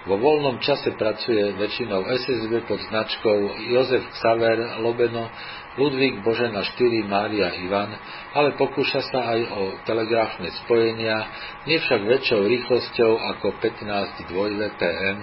Vo 0.03 0.19
voľnom 0.19 0.59
čase 0.59 0.99
pracuje 0.99 1.55
väčšinou 1.55 2.03
SSB 2.03 2.67
pod 2.67 2.75
značkou 2.91 3.55
Jozef 3.71 4.03
Xaver 4.19 4.83
Lobeno, 4.83 5.31
Ludvík 5.79 6.19
Božena 6.27 6.59
4 6.59 7.07
Mária 7.07 7.55
Ivan, 7.63 7.87
ale 8.35 8.51
pokúša 8.59 8.99
sa 8.99 9.31
aj 9.31 9.39
o 9.47 9.61
telegrafné 9.87 10.51
spojenia, 10.67 11.23
nie 11.63 11.79
však 11.79 12.03
väčšou 12.03 12.41
rýchlosťou 12.43 13.11
ako 13.15 13.55
15 13.63 14.27
2 14.27 14.75
PM, 14.75 15.19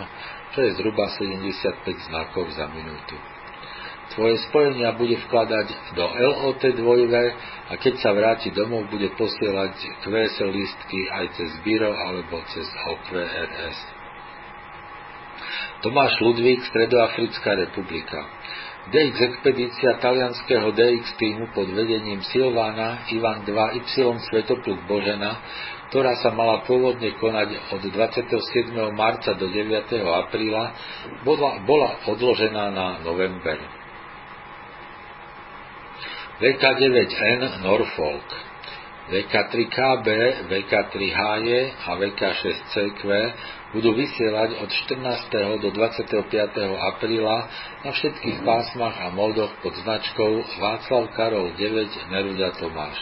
čo 0.56 0.58
je 0.64 0.70
zhruba 0.80 1.12
75 1.12 2.08
znakov 2.08 2.48
za 2.56 2.64
minútu. 2.72 3.20
Svoje 4.16 4.40
spojenia 4.48 4.96
bude 4.96 5.20
vkladať 5.28 5.92
do 5.92 6.08
LOT 6.08 6.62
2 6.72 7.68
a 7.68 7.72
keď 7.76 7.94
sa 8.00 8.16
vráti 8.16 8.48
domov, 8.48 8.88
bude 8.88 9.12
posielať 9.12 9.76
QSL 10.08 10.50
listky 10.56 11.04
aj 11.04 11.36
cez 11.36 11.52
Biro 11.60 11.92
alebo 11.92 12.40
cez 12.48 12.64
OQRS. 12.64 13.99
Tomáš 15.80 16.20
Ludvík, 16.20 16.60
Stredoafrická 16.68 17.56
republika. 17.56 18.20
DX 18.92 19.16
expedícia 19.16 19.96
talianského 19.96 20.76
DX 20.76 21.16
týmu 21.16 21.56
pod 21.56 21.72
vedením 21.72 22.20
Silvána 22.20 23.08
Ivan 23.08 23.48
2Y 23.48 23.88
Svetopluk 24.28 24.84
Božena, 24.84 25.40
ktorá 25.88 26.20
sa 26.20 26.36
mala 26.36 26.60
pôvodne 26.68 27.16
konať 27.16 27.72
od 27.72 27.82
27. 27.86 28.76
marca 28.92 29.32
do 29.40 29.46
9. 29.48 29.88
apríla, 30.04 30.64
bola, 31.24 31.64
bola 31.64 31.96
odložená 32.08 32.64
na 32.76 33.00
november. 33.00 33.56
VK9N 36.40 37.64
Norfolk 37.64 38.28
VK3KB, 39.10 40.08
VK3HJ 40.46 41.48
a 41.82 41.90
VK6CQ 41.98 43.02
budú 43.70 43.94
vysielať 43.94 44.58
od 44.58 44.70
14. 44.90 45.62
do 45.62 45.68
25. 45.70 46.26
apríla 46.74 47.36
na 47.86 47.90
všetkých 47.94 48.42
pásmach 48.42 48.98
a 48.98 49.14
módoch 49.14 49.54
pod 49.62 49.74
značkou 49.78 50.42
Václav 50.58 51.14
Karol 51.14 51.54
9 51.54 52.10
Neruda 52.10 52.50
Tomáš. 52.58 52.98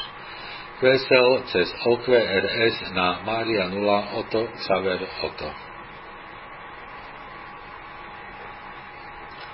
QSL 0.79 1.31
cez 1.51 1.69
OQRS 1.83 2.95
na 2.95 3.25
Mária 3.27 3.67
0 3.67 4.23
Oto 4.23 4.47
Xaver 4.63 5.03
Oto. 5.25 5.51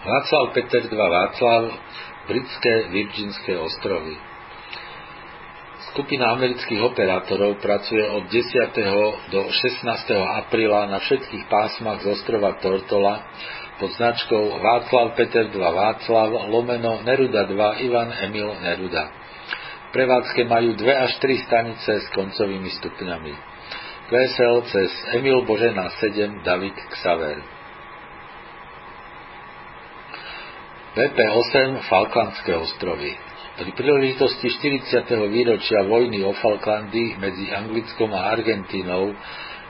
Václav 0.04 0.52
Peter 0.52 0.84
2 0.84 0.92
Václav, 0.92 1.62
britské 2.28 2.92
Virginské 2.92 3.56
ostrovy. 3.56 4.33
Skupina 5.94 6.34
amerických 6.34 6.90
operátorov 6.90 7.62
pracuje 7.62 8.02
od 8.02 8.26
10. 8.26 9.30
do 9.30 9.46
16. 9.46 9.86
apríla 10.42 10.90
na 10.90 10.98
všetkých 10.98 11.46
pásmach 11.46 12.02
z 12.02 12.18
ostrova 12.18 12.58
Tortola 12.58 13.22
pod 13.78 13.94
značkou 13.94 14.58
Václav 14.58 15.14
Peter 15.14 15.46
2 15.54 15.54
Václav 15.54 16.50
lomeno 16.50 16.98
Neruda 17.06 17.46
2 17.46 17.86
Ivan 17.86 18.10
Emil 18.10 18.58
Neruda. 18.58 19.06
V 19.86 19.88
prevádzke 19.94 20.42
majú 20.50 20.74
2 20.74 20.82
až 20.82 21.14
3 21.22 21.46
stanice 21.46 21.90
s 22.02 22.06
koncovými 22.10 22.74
stupňami. 22.74 23.34
VSL 24.10 24.66
cez 24.74 24.90
Emil 25.14 25.46
Božena 25.46 25.94
7 26.02 26.42
David 26.42 26.74
Xaver. 26.90 27.38
BP8 30.98 31.86
Falklandské 31.86 32.50
ostrovy. 32.58 33.14
Pri 33.54 33.70
príležitosti 33.70 34.50
40. 34.50 35.30
výročia 35.30 35.86
vojny 35.86 36.26
o 36.26 36.34
Falklandy 36.34 37.14
medzi 37.22 37.54
Anglickom 37.54 38.10
a 38.10 38.34
Argentínou, 38.34 39.14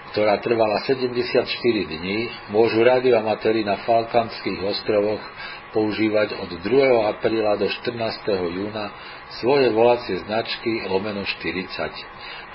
ktorá 0.08 0.40
trvala 0.40 0.80
74 0.88 1.44
dní, 1.92 2.32
môžu 2.48 2.80
radioamatéri 2.80 3.60
na 3.60 3.76
Falklandských 3.84 4.56
ostrovoch 4.64 5.20
používať 5.76 6.32
od 6.32 6.64
2. 6.64 7.12
apríla 7.12 7.60
do 7.60 7.68
14. 7.68 8.24
júna 8.56 8.88
svoje 9.44 9.68
volacie 9.76 10.16
značky 10.24 10.88
lomeno 10.88 11.20
40. 11.44 11.68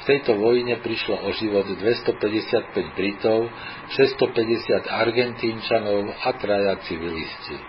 V 0.02 0.04
tejto 0.10 0.34
vojne 0.34 0.82
prišlo 0.82 1.14
o 1.14 1.30
život 1.38 1.70
255 1.70 2.98
Britov, 2.98 3.54
650 3.94 4.82
Argentínčanov 4.82 6.10
a 6.26 6.30
traja 6.42 6.74
civilisti. 6.90 7.62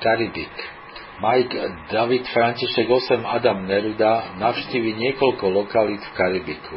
Karibik 0.00 0.75
Mike 1.16 1.56
David 1.88 2.28
František 2.28 2.92
8 2.92 3.24
Adam 3.24 3.64
Neruda 3.64 4.36
navštívi 4.36 5.00
niekoľko 5.00 5.48
lokalít 5.48 6.04
v 6.04 6.12
Karibiku. 6.12 6.76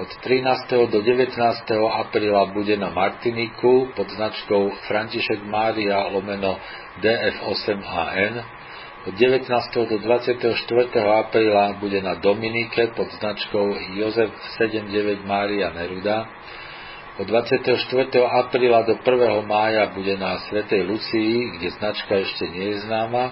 Od 0.00 0.08
13. 0.24 0.88
do 0.88 1.04
19. 1.04 1.36
apríla 1.76 2.48
bude 2.56 2.80
na 2.80 2.88
Martiniku 2.88 3.92
pod 3.92 4.08
značkou 4.08 4.72
František 4.88 5.44
Mária 5.44 6.00
lomeno 6.08 6.56
DF8AN. 7.04 8.34
Od 9.12 9.14
19. 9.20 9.44
do 9.84 9.96
24. 10.00 10.56
apríla 10.96 11.76
bude 11.76 12.00
na 12.00 12.16
Dominike 12.16 12.96
pod 12.96 13.12
značkou 13.20 13.68
Jozef 14.00 14.32
79 14.56 15.28
Mária 15.28 15.68
Neruda 15.76 16.24
od 17.22 17.30
24. 17.30 17.78
apríla 18.18 18.82
do 18.82 18.98
1. 18.98 19.46
mája 19.46 19.94
bude 19.94 20.18
na 20.18 20.42
Svetej 20.50 20.82
Lucii, 20.82 21.54
kde 21.54 21.70
značka 21.78 22.18
ešte 22.18 22.50
nie 22.50 22.74
je 22.74 22.82
známa, 22.82 23.30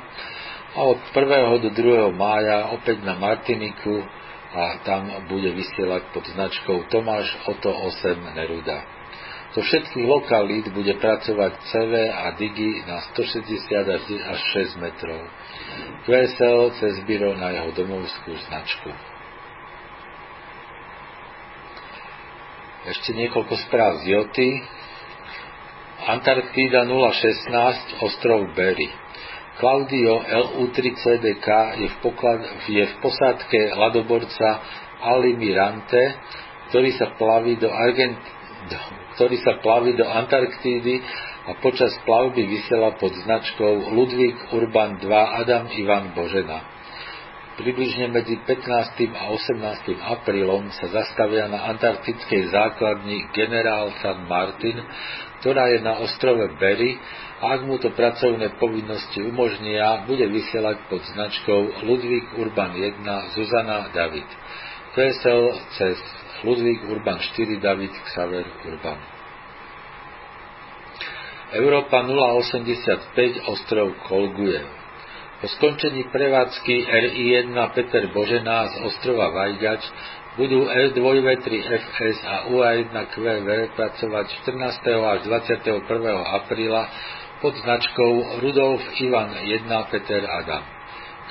a 0.78 0.80
od 0.86 1.02
1. 1.10 1.66
do 1.66 1.70
2. 1.74 2.14
mája 2.14 2.70
opäť 2.70 3.02
na 3.02 3.18
Martiniku 3.18 4.06
a 4.54 4.78
tam 4.86 5.10
bude 5.26 5.50
vysielať 5.50 6.06
pod 6.14 6.22
značkou 6.22 6.86
Tomáš 6.86 7.34
Oto 7.50 7.74
8 7.74 8.38
Neruda. 8.38 8.78
Zo 9.58 9.66
všetkých 9.66 10.06
lokalít 10.06 10.70
bude 10.70 10.94
pracovať 10.94 11.58
CV 11.74 12.14
a 12.14 12.30
Digi 12.38 12.86
na 12.86 13.02
160 13.10 13.74
až 14.06 14.38
6 14.54 14.78
metrov. 14.78 15.18
QSL 16.06 16.78
cez 16.78 16.94
byro 17.02 17.34
na 17.34 17.58
jeho 17.58 17.74
domovskú 17.74 18.38
značku. 18.46 19.09
Ešte 22.80 23.12
niekoľko 23.12 23.60
správ 23.68 24.00
z 24.00 24.16
Joty. 24.16 24.48
Antarktída 26.00 26.88
016, 26.88 28.00
ostrov 28.00 28.56
Berry. 28.56 28.88
Claudio 29.60 30.24
LU3CDK 30.24 31.76
je 31.76 31.88
v, 31.92 31.96
poklad, 32.00 32.40
je 32.72 32.80
v 32.80 32.94
posádke 33.04 33.76
ladoborca 33.76 34.64
Alimirante, 34.96 36.16
ktorý 36.72 36.96
sa 36.96 37.12
plaví 37.20 37.60
do 37.60 37.68
Argent, 37.68 38.16
ktorý 39.20 39.36
sa 39.44 39.60
plaví 39.60 39.92
do 39.92 40.08
Antarktídy 40.08 41.04
a 41.52 41.60
počas 41.60 41.92
plavby 42.08 42.48
vysiela 42.48 42.96
pod 42.96 43.12
značkou 43.12 43.92
Ludvík 43.92 44.56
Urban 44.56 44.96
2 45.04 45.04
Adam 45.44 45.68
Ivan 45.68 46.16
Božena. 46.16 46.79
Približne 47.60 48.08
medzi 48.08 48.40
15. 48.48 49.20
a 49.20 49.36
18. 49.36 49.92
aprílom 50.00 50.72
sa 50.72 50.88
zastavia 50.88 51.44
na 51.44 51.68
antarktickej 51.68 52.48
základni 52.48 53.28
Generál 53.36 53.92
San 54.00 54.24
Martin, 54.24 54.80
ktorá 55.44 55.68
je 55.68 55.84
na 55.84 56.00
ostrove 56.00 56.40
Berry 56.56 56.96
a 57.36 57.60
ak 57.60 57.68
mu 57.68 57.76
to 57.76 57.92
pracovné 57.92 58.56
povinnosti 58.56 59.20
umožnia, 59.20 60.08
bude 60.08 60.24
vysielať 60.24 60.88
pod 60.88 61.04
značkou 61.04 61.84
Ludvík 61.84 62.40
Urban 62.40 62.80
1 62.80 63.36
Zuzana 63.36 63.92
David. 63.92 64.24
QSL 64.96 65.52
cez 65.76 66.00
Ludvík 66.40 66.88
Urban 66.88 67.20
4 67.20 67.60
David 67.60 67.92
Xaver 68.08 68.48
Urban. 68.72 68.98
Európa 71.60 72.08
085 72.08 73.52
ostrov 73.52 74.00
Kolgujev. 74.08 74.79
Po 75.40 75.48
skončení 75.48 76.04
prevádzky 76.12 76.74
RI-1 76.84 77.56
Peter 77.72 78.12
Božená 78.12 78.76
z 78.76 78.92
ostrova 78.92 79.32
Vajgač 79.32 79.80
budú 80.36 80.68
R2V3FS 80.68 82.18
a 82.28 82.36
UA1QV 82.52 83.72
pracovať 83.72 84.26
14. 84.44 84.84
až 85.00 85.18
21. 85.24 85.80
apríla 86.44 86.92
pod 87.40 87.56
značkou 87.56 88.44
Rudolf 88.44 88.84
Ivan 89.00 89.32
1 89.32 89.64
Peter 89.88 90.28
Adam. 90.28 90.60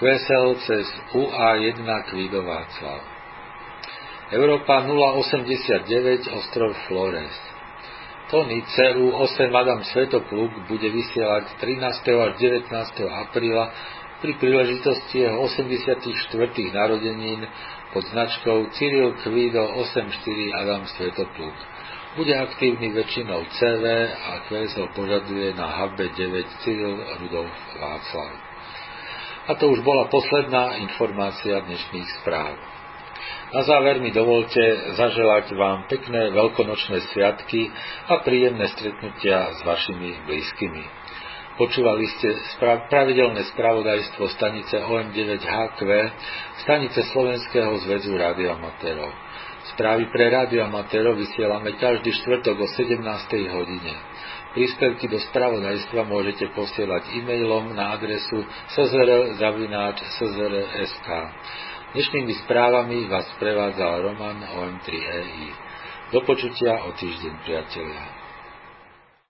QSL 0.02 0.58
cez 0.66 0.90
UA1 1.14 1.86
Kvido 2.10 2.42
Václav. 2.42 3.06
Európa 4.34 4.90
089 4.90 6.34
ostrov 6.34 6.74
Flores. 6.90 7.34
Tony 8.30 8.62
CU8 8.62 9.50
Adam 9.50 9.82
Svetopluk 9.86 10.70
bude 10.70 10.86
vysielať 10.86 11.62
13. 11.62 11.82
až 12.14 12.32
19. 12.38 12.70
apríla 13.10 13.74
pri 14.20 14.36
príležitosti 14.36 15.24
jeho 15.24 15.48
84. 15.48 16.04
narodenín 16.76 17.48
pod 17.96 18.04
značkou 18.12 18.68
Cyril 18.76 19.16
Kvido 19.24 19.64
84 19.64 20.60
Adam 20.60 20.84
Svetopluk. 20.92 21.56
Bude 22.20 22.36
aktívny 22.36 22.92
väčšinou 22.92 23.48
CV 23.48 23.84
a 24.12 24.44
QSL 24.50 24.92
požaduje 24.92 25.56
na 25.56 25.72
HB9 25.72 26.36
Cyril 26.66 27.00
Rudolf 27.24 27.56
Václav. 27.80 28.32
A 29.50 29.52
to 29.56 29.72
už 29.72 29.82
bola 29.82 30.12
posledná 30.12 30.78
informácia 30.84 31.64
dnešných 31.64 32.10
správ. 32.22 32.60
Na 33.50 33.66
záver 33.66 33.98
mi 33.98 34.14
dovolte 34.14 34.62
zaželať 34.94 35.58
vám 35.58 35.90
pekné 35.90 36.30
veľkonočné 36.30 37.02
sviatky 37.10 37.72
a 38.06 38.22
príjemné 38.22 38.70
stretnutia 38.78 39.58
s 39.58 39.60
vašimi 39.66 40.22
blízkymi. 40.30 40.99
Počúvali 41.60 42.08
ste 42.16 42.32
spra- 42.56 42.88
pravidelné 42.88 43.44
spravodajstvo 43.52 44.32
stanice 44.32 44.80
OM9HQ, 44.80 45.80
stanice 46.64 47.04
Slovenského 47.12 47.76
zväzu 47.84 48.16
radioamatérov. 48.16 49.12
Správy 49.76 50.08
pre 50.08 50.32
radioamatérov 50.32 51.20
vysielame 51.20 51.76
každý 51.76 52.16
štvrtok 52.16 52.64
o 52.64 52.68
17. 52.80 53.04
hodine. 53.52 53.92
Príspevky 54.56 55.12
do 55.12 55.20
spravodajstva 55.20 56.08
môžete 56.08 56.48
posielať 56.56 57.12
e-mailom 57.20 57.76
na 57.76 57.92
adresu 58.00 58.40
szr.sk. 58.80 60.00
Dnešnými 61.92 62.34
správami 62.48 63.12
vás 63.12 63.28
prevádzal 63.36 64.08
Roman 64.08 64.40
OM3EI. 64.48 65.52
Do 66.16 66.24
počutia 66.24 66.88
o 66.88 66.96
týždeň, 66.96 67.34
priatelia. 67.44 68.19